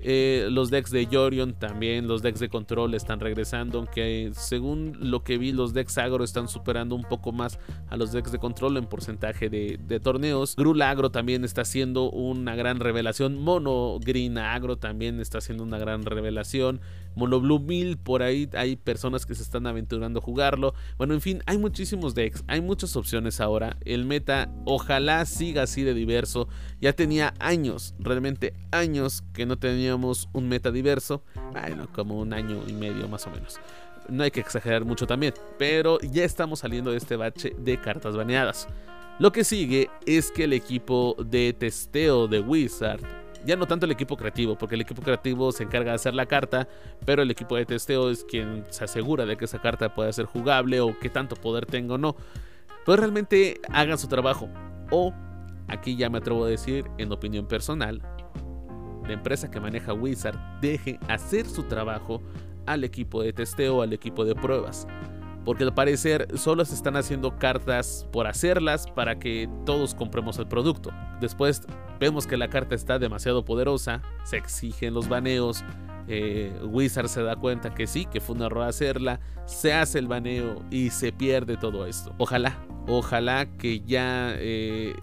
Eh, 0.06 0.48
los 0.52 0.70
decks 0.70 0.92
de 0.92 1.08
Yorion 1.08 1.54
también, 1.54 2.08
los 2.08 2.22
decks 2.22 2.42
de 2.42 2.50
control 2.50 2.94
están 2.94 3.22
regresando, 3.22 3.80
aunque 3.80 4.32
según 4.34 4.98
lo 5.00 5.24
que 5.24 5.38
vi, 5.38 5.54
los 5.54 5.74
decks 5.74 5.98
agro 5.98 6.26
están 6.26 6.50
superando 6.50 6.94
un 6.94 7.04
poco 7.04 7.32
más 7.32 7.58
a 7.88 7.96
los 7.96 8.12
decks 8.12 8.34
de 8.34 8.38
control 8.38 8.76
en 8.76 8.86
porcentaje 8.86 9.50
de, 9.50 10.00
torneos. 10.02 10.58
Grul 10.58 10.82
agro 10.82 11.10
también 11.10 11.46
está 11.46 11.62
haciendo 11.62 12.10
una 12.12 12.56
gran 12.56 12.80
revelación. 12.80 13.38
Mono 13.38 13.98
Green 14.02 14.38
agro 14.38 14.76
también 14.78 15.22
está 15.22 15.38
haciendo 15.38 15.64
una 15.64 15.78
gran 15.78 16.04
revelación. 16.04 16.82
Mono 17.16 17.40
Blue 17.40 17.64
por 18.04 18.24
ahí 18.24 18.50
hay 18.54 18.76
personas 18.76 19.26
que 19.26 19.36
se 19.36 19.44
están 19.44 19.68
aventurando 19.68 20.20
a 20.20 20.24
jugarlo. 20.24 20.74
Bueno, 20.98 21.14
en 21.14 21.22
fin, 21.22 21.42
hay 21.46 21.58
muchísimos 21.58 22.16
decks, 22.16 22.44
hay 22.48 22.62
muchas 22.62 22.96
opciones 22.96 23.40
ahora. 23.40 23.78
El 23.86 24.06
meta 24.06 24.50
ojalá 24.66 25.26
siga 25.26 25.64
así 25.64 25.84
de 25.84 25.94
diverso. 25.94 26.48
Ya 26.82 26.94
tenía 26.94 27.34
años, 27.40 27.96
realmente 28.00 28.54
años 28.72 29.24
que 29.34 29.46
no 29.46 29.58
teníamos 29.58 30.30
un 30.34 30.50
meta 30.50 30.72
diverso. 30.72 31.24
Bueno, 31.52 31.88
como 31.94 32.20
un 32.20 32.34
año 32.34 32.64
y 32.68 32.74
medio 32.74 33.08
más 33.08 33.28
o 33.28 33.32
menos. 33.32 33.60
No 34.10 34.24
hay 34.24 34.32
que 34.32 34.42
exagerar 34.42 34.84
mucho 34.84 35.08
también, 35.08 35.34
pero 35.58 36.00
ya 36.02 36.26
estamos 36.26 36.60
saliendo 36.60 36.92
de 36.92 36.98
este 36.98 37.16
bache 37.16 37.56
de 37.58 37.80
cartas 37.80 38.16
baneadas. 38.16 38.68
Lo 39.20 39.32
que 39.32 39.44
sigue 39.44 39.90
es 40.06 40.32
que 40.32 40.46
el 40.46 40.54
equipo 40.54 41.16
de 41.24 41.54
testeo 41.54 42.28
de 42.28 42.40
Wizard 42.40 43.23
ya 43.46 43.56
no 43.56 43.66
tanto 43.66 43.86
el 43.86 43.92
equipo 43.92 44.18
creativo, 44.18 44.58
porque 44.58 44.76
el 44.76 44.82
equipo 44.82 45.02
creativo 45.02 45.52
se 45.52 45.64
encarga 45.64 45.92
de 45.92 45.96
hacer 45.96 46.14
la 46.14 46.26
carta, 46.26 46.68
pero 47.06 47.22
el 47.22 47.32
equipo 47.32 47.56
de 47.56 47.66
testeo 47.66 48.10
es 48.10 48.24
quien 48.24 48.64
se 48.70 48.84
asegura 48.84 49.26
de 49.26 49.38
que 49.38 49.46
esa 49.46 49.60
carta 49.60 49.94
pueda 49.94 50.12
ser 50.12 50.26
jugable 50.26 50.82
o 50.82 50.98
que 51.00 51.10
tanto 51.10 51.36
poder 51.36 51.66
tenga 51.66 51.96
o 51.96 51.98
no. 51.98 52.16
Pues 52.86 53.00
realmente 53.00 53.60
hagan 53.70 53.98
su 53.98 54.08
trabajo. 54.08 54.50
O, 54.92 55.14
aquí 55.68 55.96
ya 55.96 56.10
me 56.10 56.18
atrevo 56.20 56.46
a 56.46 56.50
decir, 56.50 56.86
en 56.98 57.12
opinión 57.12 57.48
personal, 57.48 58.02
la 59.06 59.14
empresa 59.14 59.52
que 59.52 59.60
maneja 59.60 59.94
Wizard 59.94 60.38
deje 60.62 61.00
hacer 61.08 61.46
su 61.46 61.64
trabajo 61.64 62.22
al 62.66 62.84
equipo 62.84 63.22
de 63.22 63.34
testeo, 63.34 63.82
al 63.82 63.94
equipo 63.94 64.24
de 64.26 64.36
pruebas 64.36 64.88
porque 65.46 65.64
al 65.64 65.74
parecer 65.74 66.28
solo 66.36 66.66
se 66.66 66.76
están 66.76 66.96
haciendo 66.96 67.38
cartas 67.38 68.08
por 68.12 68.28
hacerlas 68.28 68.88
para 68.88 69.20
que 69.20 69.50
todos 69.66 69.96
compremos 69.96 70.38
el 70.40 70.48
producto. 70.48 70.92
Después 71.20 71.64
vemos 72.00 72.28
que 72.28 72.38
la 72.38 72.50
carta 72.50 72.76
está 72.76 73.00
demasiado 73.00 73.46
poderosa, 73.46 74.02
se 74.24 74.38
exigen 74.38 74.94
los 74.94 75.10
baneos, 75.10 75.64
eh, 76.08 76.54
Wizard 76.64 77.08
se 77.08 77.24
da 77.24 77.36
cuenta 77.36 77.74
que 77.74 77.88
sí, 77.88 78.06
que 78.06 78.20
fue 78.20 78.36
un 78.36 78.42
error 78.42 78.64
hacerla, 78.64 79.20
se 79.46 79.74
hace 79.74 80.00
el 80.00 80.08
baneo 80.08 80.64
y 80.70 80.90
se 80.90 81.12
pierde 81.12 81.58
todo 81.58 81.86
esto. 81.86 82.14
Ojalá, 82.18 82.58
ojalá 82.88 83.46
que 83.58 83.80
ya 83.82 84.34
eh, 84.38 84.94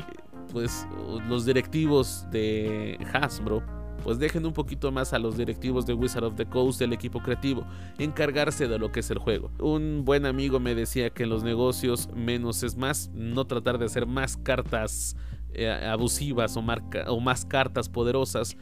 pues 0.52 0.86
los 1.28 1.46
directivos 1.46 2.26
de 2.30 2.98
Hasbro 3.12 3.62
pues 4.02 4.18
dejen 4.18 4.46
un 4.46 4.52
poquito 4.52 4.90
más 4.92 5.12
a 5.12 5.18
los 5.18 5.36
directivos 5.36 5.86
de 5.86 5.94
Wizard 5.94 6.24
of 6.24 6.36
the 6.36 6.46
Coast, 6.46 6.78
del 6.78 6.92
equipo 6.92 7.20
creativo, 7.20 7.64
encargarse 7.98 8.68
de 8.68 8.78
lo 8.78 8.92
que 8.92 9.00
es 9.00 9.10
el 9.10 9.18
juego. 9.18 9.50
Un 9.58 10.04
buen 10.04 10.26
amigo 10.26 10.60
me 10.60 10.74
decía 10.74 11.10
que 11.10 11.24
en 11.24 11.30
los 11.30 11.42
negocios 11.42 12.08
menos 12.14 12.62
es 12.62 12.76
más, 12.76 13.10
no 13.14 13.46
tratar 13.46 13.78
de 13.78 13.86
hacer 13.86 14.06
más 14.06 14.36
cartas 14.36 15.16
eh, 15.52 15.68
abusivas 15.68 16.56
o, 16.56 16.60
o 17.08 17.20
más 17.20 17.44
cartas 17.44 17.88
poderosas 17.88 18.56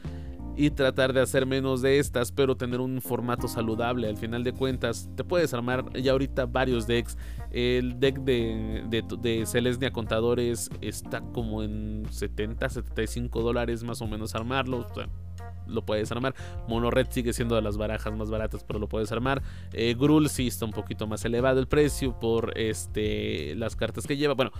y 0.59 0.71
tratar 0.71 1.13
de 1.13 1.21
hacer 1.21 1.45
menos 1.45 1.81
de 1.81 1.99
estas, 1.99 2.33
pero 2.33 2.57
tener 2.57 2.81
un 2.81 3.01
formato 3.01 3.47
saludable. 3.47 4.09
Al 4.09 4.17
final 4.17 4.43
de 4.43 4.51
cuentas, 4.51 5.09
te 5.15 5.23
puedes 5.23 5.53
armar 5.53 5.85
ya 5.93 6.11
ahorita 6.11 6.47
varios 6.47 6.85
decks. 6.85 7.17
El 7.49 7.97
deck 7.97 8.19
de, 8.19 8.83
de, 8.89 9.03
de 9.21 9.45
Celestia 9.45 9.91
Contadores 9.91 10.69
está 10.81 11.21
como 11.21 11.63
en 11.63 12.03
70, 12.09 12.67
75 12.67 13.41
dólares 13.41 13.83
más 13.83 14.01
o 14.01 14.07
menos 14.07 14.35
armarlo 14.35 14.85
lo 15.69 15.83
puedes 15.83 16.11
armar. 16.11 16.35
Mono 16.67 16.91
Red 16.91 17.07
sigue 17.09 17.33
siendo 17.33 17.55
de 17.55 17.61
las 17.61 17.77
barajas 17.77 18.13
más 18.13 18.29
baratas, 18.29 18.63
pero 18.63 18.79
lo 18.79 18.87
puedes 18.87 19.11
armar. 19.11 19.41
Eh, 19.73 19.95
Grul 19.97 20.29
sí 20.29 20.47
está 20.47 20.65
un 20.65 20.71
poquito 20.71 21.07
más 21.07 21.23
elevado 21.25 21.59
el 21.59 21.67
precio 21.67 22.19
por 22.19 22.57
este, 22.57 23.55
las 23.55 23.75
cartas 23.75 24.05
que 24.05 24.17
lleva. 24.17 24.33
Bueno, 24.33 24.51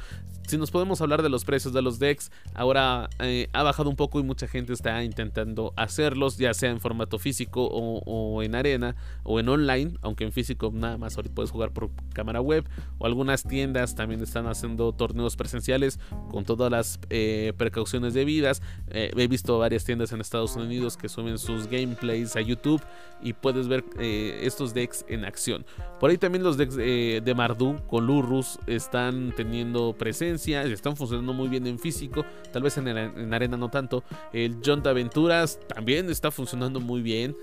si 0.47 0.57
nos 0.57 0.71
podemos 0.71 1.01
hablar 1.01 1.21
de 1.21 1.29
los 1.29 1.45
precios 1.45 1.73
de 1.73 1.81
los 1.81 1.99
decks, 1.99 2.31
ahora 2.53 3.09
eh, 3.19 3.49
ha 3.53 3.63
bajado 3.63 3.89
un 3.89 3.95
poco 3.95 4.19
y 4.19 4.23
mucha 4.23 4.47
gente 4.47 4.73
está 4.73 5.03
intentando 5.03 5.73
hacerlos, 5.75 6.37
ya 6.37 6.53
sea 6.53 6.69
en 6.69 6.79
formato 6.79 7.19
físico 7.19 7.67
o, 7.71 8.43
en 8.43 8.55
arena 8.55 8.95
o 9.23 9.39
en 9.39 9.49
online, 9.49 9.93
aunque 10.01 10.23
en 10.23 10.31
físico 10.31 10.71
nada 10.73 10.97
más 10.97 11.15
ahorita 11.15 11.35
puedes 11.35 11.51
jugar 11.51 11.71
por 11.71 11.89
cámara 12.13 12.41
web 12.41 12.67
o 12.97 13.05
algunas 13.05 13.43
tiendas 13.43 13.95
también 13.95 14.21
están 14.21 14.47
haciendo 14.47 14.91
torneos 14.93 15.35
presenciales 15.35 15.99
con 16.31 16.45
todas 16.45 16.71
las 16.71 16.99
eh, 17.09 17.53
precauciones 17.57 18.13
debidas. 18.13 18.61
he 18.89 19.27
visto 19.27 19.57
varias 19.59 19.85
tiendas 19.85 20.11
en 20.11 20.21
Estados 20.21 20.55
Unidos 20.55 20.97
que 20.99 21.09
suben 21.09 21.37
sus 21.37 21.67
gameplays 21.67 22.35
a 22.35 22.41
YouTube 22.41 22.81
y 23.21 23.33
puedes 23.33 23.67
ver 23.67 23.83
eh, 23.97 24.41
estos 24.43 24.73
decks 24.73 25.05
en 25.07 25.25
acción. 25.25 25.65
Por 25.99 26.09
ahí 26.09 26.17
también 26.17 26.43
los 26.43 26.57
decks 26.57 26.77
eh, 26.79 27.21
de 27.23 27.33
Mardu 27.33 27.77
con 27.87 28.05
Lurrus 28.05 28.59
están 28.67 29.33
teniendo 29.35 29.93
presencia, 29.93 30.63
están 30.63 30.95
funcionando 30.95 31.33
muy 31.33 31.47
bien 31.47 31.65
en 31.67 31.79
físico, 31.79 32.25
tal 32.51 32.63
vez 32.63 32.77
en, 32.77 32.87
en 32.87 33.33
arena 33.33 33.57
no 33.57 33.69
tanto. 33.69 34.03
El 34.31 34.57
John 34.63 34.83
de 34.83 34.89
Aventuras 34.89 35.59
también 35.67 36.09
está 36.09 36.31
funcionando 36.31 36.79
muy 36.79 37.01
bien. 37.01 37.35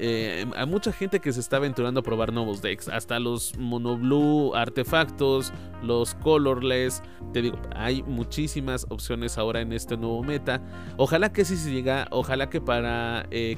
Eh, 0.00 0.46
hay 0.54 0.66
mucha 0.66 0.92
gente 0.92 1.18
que 1.18 1.32
se 1.32 1.40
está 1.40 1.56
aventurando 1.56 2.00
a 2.00 2.02
probar 2.04 2.32
nuevos 2.32 2.62
decks, 2.62 2.88
hasta 2.88 3.18
los 3.18 3.56
monoblue 3.58 4.54
artefactos, 4.54 5.52
los 5.82 6.14
colorless. 6.14 7.02
Te 7.32 7.42
digo, 7.42 7.58
hay 7.74 8.04
muchísimas 8.04 8.86
opciones 8.90 9.38
ahora 9.38 9.60
en 9.60 9.72
este 9.72 9.96
nuevo 9.96 10.22
meta. 10.22 10.62
Ojalá 10.96 11.32
que 11.32 11.44
si 11.44 11.56
se 11.56 11.72
llega, 11.72 12.06
ojalá 12.12 12.48
que 12.48 12.60
para 12.60 13.26
eh, 13.32 13.56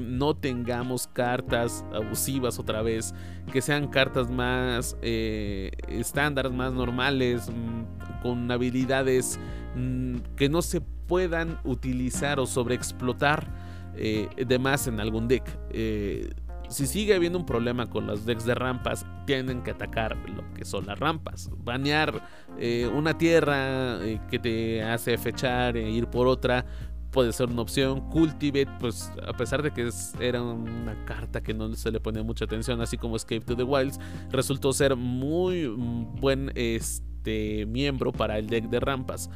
no 0.00 0.34
tengamos 0.34 1.08
cartas 1.08 1.84
abusivas 1.92 2.58
otra 2.58 2.80
vez, 2.80 3.14
que 3.52 3.60
sean 3.60 3.88
cartas 3.88 4.30
más 4.30 4.96
eh, 5.02 5.72
estándar, 5.88 6.50
más 6.50 6.72
normales, 6.72 7.50
mm, 7.50 8.22
con 8.22 8.50
habilidades 8.50 9.38
mm, 9.76 10.16
que 10.36 10.48
no 10.48 10.62
se 10.62 10.80
puedan 10.80 11.58
utilizar 11.64 12.40
o 12.40 12.46
sobreexplotar 12.46 13.61
eh, 13.96 14.28
de 14.46 14.58
más 14.58 14.86
en 14.86 15.00
algún 15.00 15.28
deck. 15.28 15.44
Eh, 15.70 16.30
si 16.68 16.86
sigue 16.86 17.14
habiendo 17.14 17.38
un 17.38 17.44
problema 17.44 17.86
con 17.86 18.06
los 18.06 18.24
decks 18.24 18.46
de 18.46 18.54
rampas, 18.54 19.04
tienen 19.26 19.62
que 19.62 19.72
atacar 19.72 20.16
lo 20.28 20.42
que 20.54 20.64
son 20.64 20.86
las 20.86 20.98
rampas. 20.98 21.50
Banear 21.58 22.26
eh, 22.58 22.90
una 22.92 23.18
tierra 23.18 23.98
que 24.30 24.38
te 24.38 24.82
hace 24.82 25.18
fechar 25.18 25.76
e 25.76 25.90
ir 25.90 26.06
por 26.06 26.26
otra 26.26 26.64
puede 27.12 27.32
ser 27.32 27.50
una 27.50 27.62
opción. 27.62 28.00
Cultivate, 28.08 28.68
pues 28.80 29.12
a 29.24 29.34
pesar 29.34 29.62
de 29.62 29.70
que 29.70 29.88
era 30.18 30.42
una 30.42 31.04
carta 31.04 31.42
que 31.42 31.54
no 31.54 31.72
se 31.74 31.92
le 31.92 32.00
ponía 32.00 32.22
mucha 32.22 32.46
atención, 32.46 32.80
así 32.80 32.96
como 32.96 33.16
Escape 33.16 33.40
to 33.40 33.54
the 33.54 33.62
Wilds, 33.62 34.00
resultó 34.30 34.72
ser 34.72 34.96
muy 34.96 35.66
buen 35.66 36.50
este, 36.54 37.66
miembro 37.66 38.12
para 38.12 38.38
el 38.38 38.48
deck 38.48 38.64
de 38.70 38.80
rampas. 38.80 39.30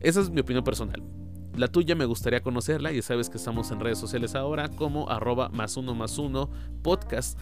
Esa 0.00 0.20
es 0.20 0.30
mi 0.30 0.40
opinión 0.40 0.62
personal. 0.62 1.02
La 1.56 1.68
tuya 1.68 1.94
me 1.94 2.06
gustaría 2.06 2.42
conocerla, 2.42 2.92
y 2.92 3.02
sabes 3.02 3.28
que 3.28 3.36
estamos 3.36 3.70
en 3.70 3.80
redes 3.80 3.98
sociales 3.98 4.34
ahora 4.34 4.68
como 4.68 5.10
arroba 5.10 5.48
más 5.50 5.76
uno 5.76 5.94
más 5.94 6.18
uno 6.18 6.50
podcast. 6.82 7.38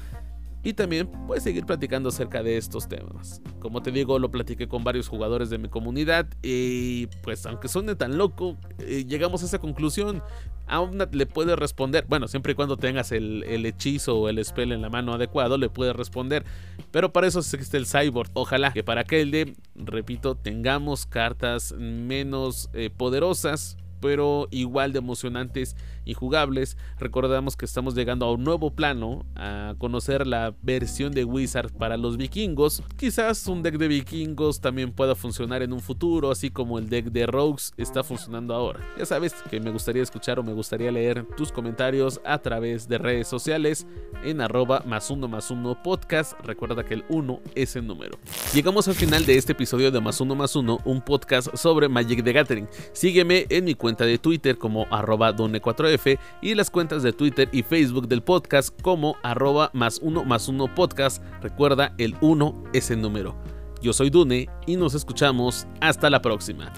Y 0.63 0.75
también 0.75 1.11
puedes 1.27 1.43
seguir 1.43 1.65
platicando 1.65 2.11
acerca 2.11 2.43
de 2.43 2.59
estos 2.59 2.87
temas. 2.87 3.41
Como 3.61 3.81
te 3.83 3.91
digo, 3.91 4.19
lo 4.19 4.31
platiqué 4.31 4.69
con 4.69 4.85
varios 4.85 5.09
jugadores 5.09 5.49
de 5.49 5.57
mi 5.57 5.69
comunidad 5.69 6.27
y 6.43 7.07
pues 7.23 7.47
aunque 7.47 7.69
suene 7.69 7.95
tan 7.95 8.19
loco, 8.19 8.59
eh, 8.79 9.07
llegamos 9.09 9.43
a 9.43 9.47
esa 9.47 9.59
conclusión. 9.59 10.23
Aún 10.67 10.99
le 11.11 11.27
puedes 11.27 11.59
responder, 11.59 12.05
bueno, 12.09 12.29
siempre 12.29 12.53
y 12.53 12.55
cuando 12.55 12.77
tengas 12.77 13.11
el, 13.11 13.43
hechizo 13.65 14.19
o 14.19 14.29
el 14.29 14.45
spell 14.45 14.73
en 14.73 14.83
la 14.83 14.91
mano 14.91 15.15
adecuado, 15.15 15.57
le 15.57 15.71
puedes 15.71 15.97
responder. 15.97 16.45
Pero 16.91 17.11
para 17.11 17.27
eso 17.27 17.41
existe 17.41 17.79
el 17.79 17.87
cyborg. 17.87 18.31
Ojalá 18.35 18.73
que 18.73 18.85
para 18.85 19.05
que 19.05 19.23
el 19.23 19.31
de, 19.31 19.55
repito, 19.75 20.35
tengamos 20.35 21.07
cartas 21.07 21.73
menos 21.73 22.69
eh, 22.75 22.91
poderosas 22.95 23.79
pero 24.01 24.49
igual 24.51 24.93
de 24.93 24.99
emocionantes 24.99 25.77
y 26.05 26.15
jugables. 26.15 26.77
Recordamos 26.99 27.57
que 27.57 27.65
estamos 27.65 27.95
llegando 27.95 28.27
a 28.27 28.33
un 28.33 28.45
nuevo 28.45 28.73
plano, 28.73 29.25
a 29.37 29.75
conocer 29.79 30.27
la 30.27 30.55
versión 30.63 31.13
de 31.13 31.25
Wizard 31.25 31.73
para 31.73 31.97
los 31.97 32.17
vikingos. 32.17 32.83
Quizás 32.97 33.47
un 33.47 33.63
deck 33.63 33.77
de 33.77 33.89
vikingos 33.89 34.61
también 34.61 34.93
pueda 34.93 35.15
funcionar 35.15 35.63
en 35.63 35.73
un 35.73 35.81
futuro, 35.81 36.31
así 36.31 36.51
como 36.51 36.79
el 36.79 36.89
deck 36.89 37.07
de 37.07 37.27
Rogues 37.27 37.73
está 37.77 38.03
funcionando 38.03 38.55
ahora. 38.55 38.81
Ya 38.99 39.07
sabes 39.07 39.35
que 39.51 39.61
me 39.61 39.71
gustaría 39.71 40.03
escuchar 40.03 40.39
o 40.39 40.43
me 40.43 40.53
gustaría 40.53 40.91
leer 40.91 41.27
tus 41.37 41.53
comentarios 41.53 42.21
a 42.25 42.39
través 42.39 42.89
de 42.89 42.99
redes 42.99 43.29
sociales 43.29 43.87
en 44.25 44.41
arroba 44.41 44.83
más 44.87 45.11
uno 45.11 45.29
más 45.29 45.51
uno 45.51 45.81
podcast. 45.83 46.33
Recuerda 46.45 46.85
que 46.85 46.95
el 46.95 47.05
1 47.09 47.41
es 47.55 47.77
el 47.77 47.87
número. 47.87 48.19
Llegamos 48.55 48.89
al 48.89 48.95
final 48.95 49.25
de 49.27 49.37
este 49.37 49.53
episodio 49.53 49.91
de 49.91 50.01
más 50.01 50.21
uno 50.21 50.35
más 50.35 50.57
uno, 50.57 50.79
un 50.85 51.01
podcast 51.01 51.55
sobre 51.57 51.89
Magic 51.89 52.25
the 52.25 52.33
Gathering. 52.33 52.69
Sígueme 52.93 53.47
en 53.49 53.65
mi 53.65 53.75
cuenta 53.75 53.90
de 53.97 54.19
Twitter 54.19 54.59
como 54.59 54.87
arroba 54.91 55.35
done4f 55.35 56.19
y 56.43 56.55
las 56.55 56.71
cuentas 56.71 57.03
de 57.03 57.13
Twitter 57.13 57.49
y 57.53 57.63
Facebook 57.63 58.09
del 58.09 58.23
podcast 58.23 58.79
como 58.83 59.17
arroba 59.23 59.71
más 59.73 59.99
uno 60.03 60.25
más 60.25 60.49
uno 60.49 60.75
podcast. 60.75 61.23
Recuerda, 61.43 61.95
el 61.99 62.17
1 62.21 62.65
es 62.73 62.91
el 62.91 63.01
número. 63.01 63.37
Yo 63.83 63.93
soy 63.93 64.11
Dune 64.11 64.49
y 64.67 64.77
nos 64.77 64.95
escuchamos 64.95 65.67
hasta 65.81 66.11
la 66.11 66.21
próxima. 66.21 66.73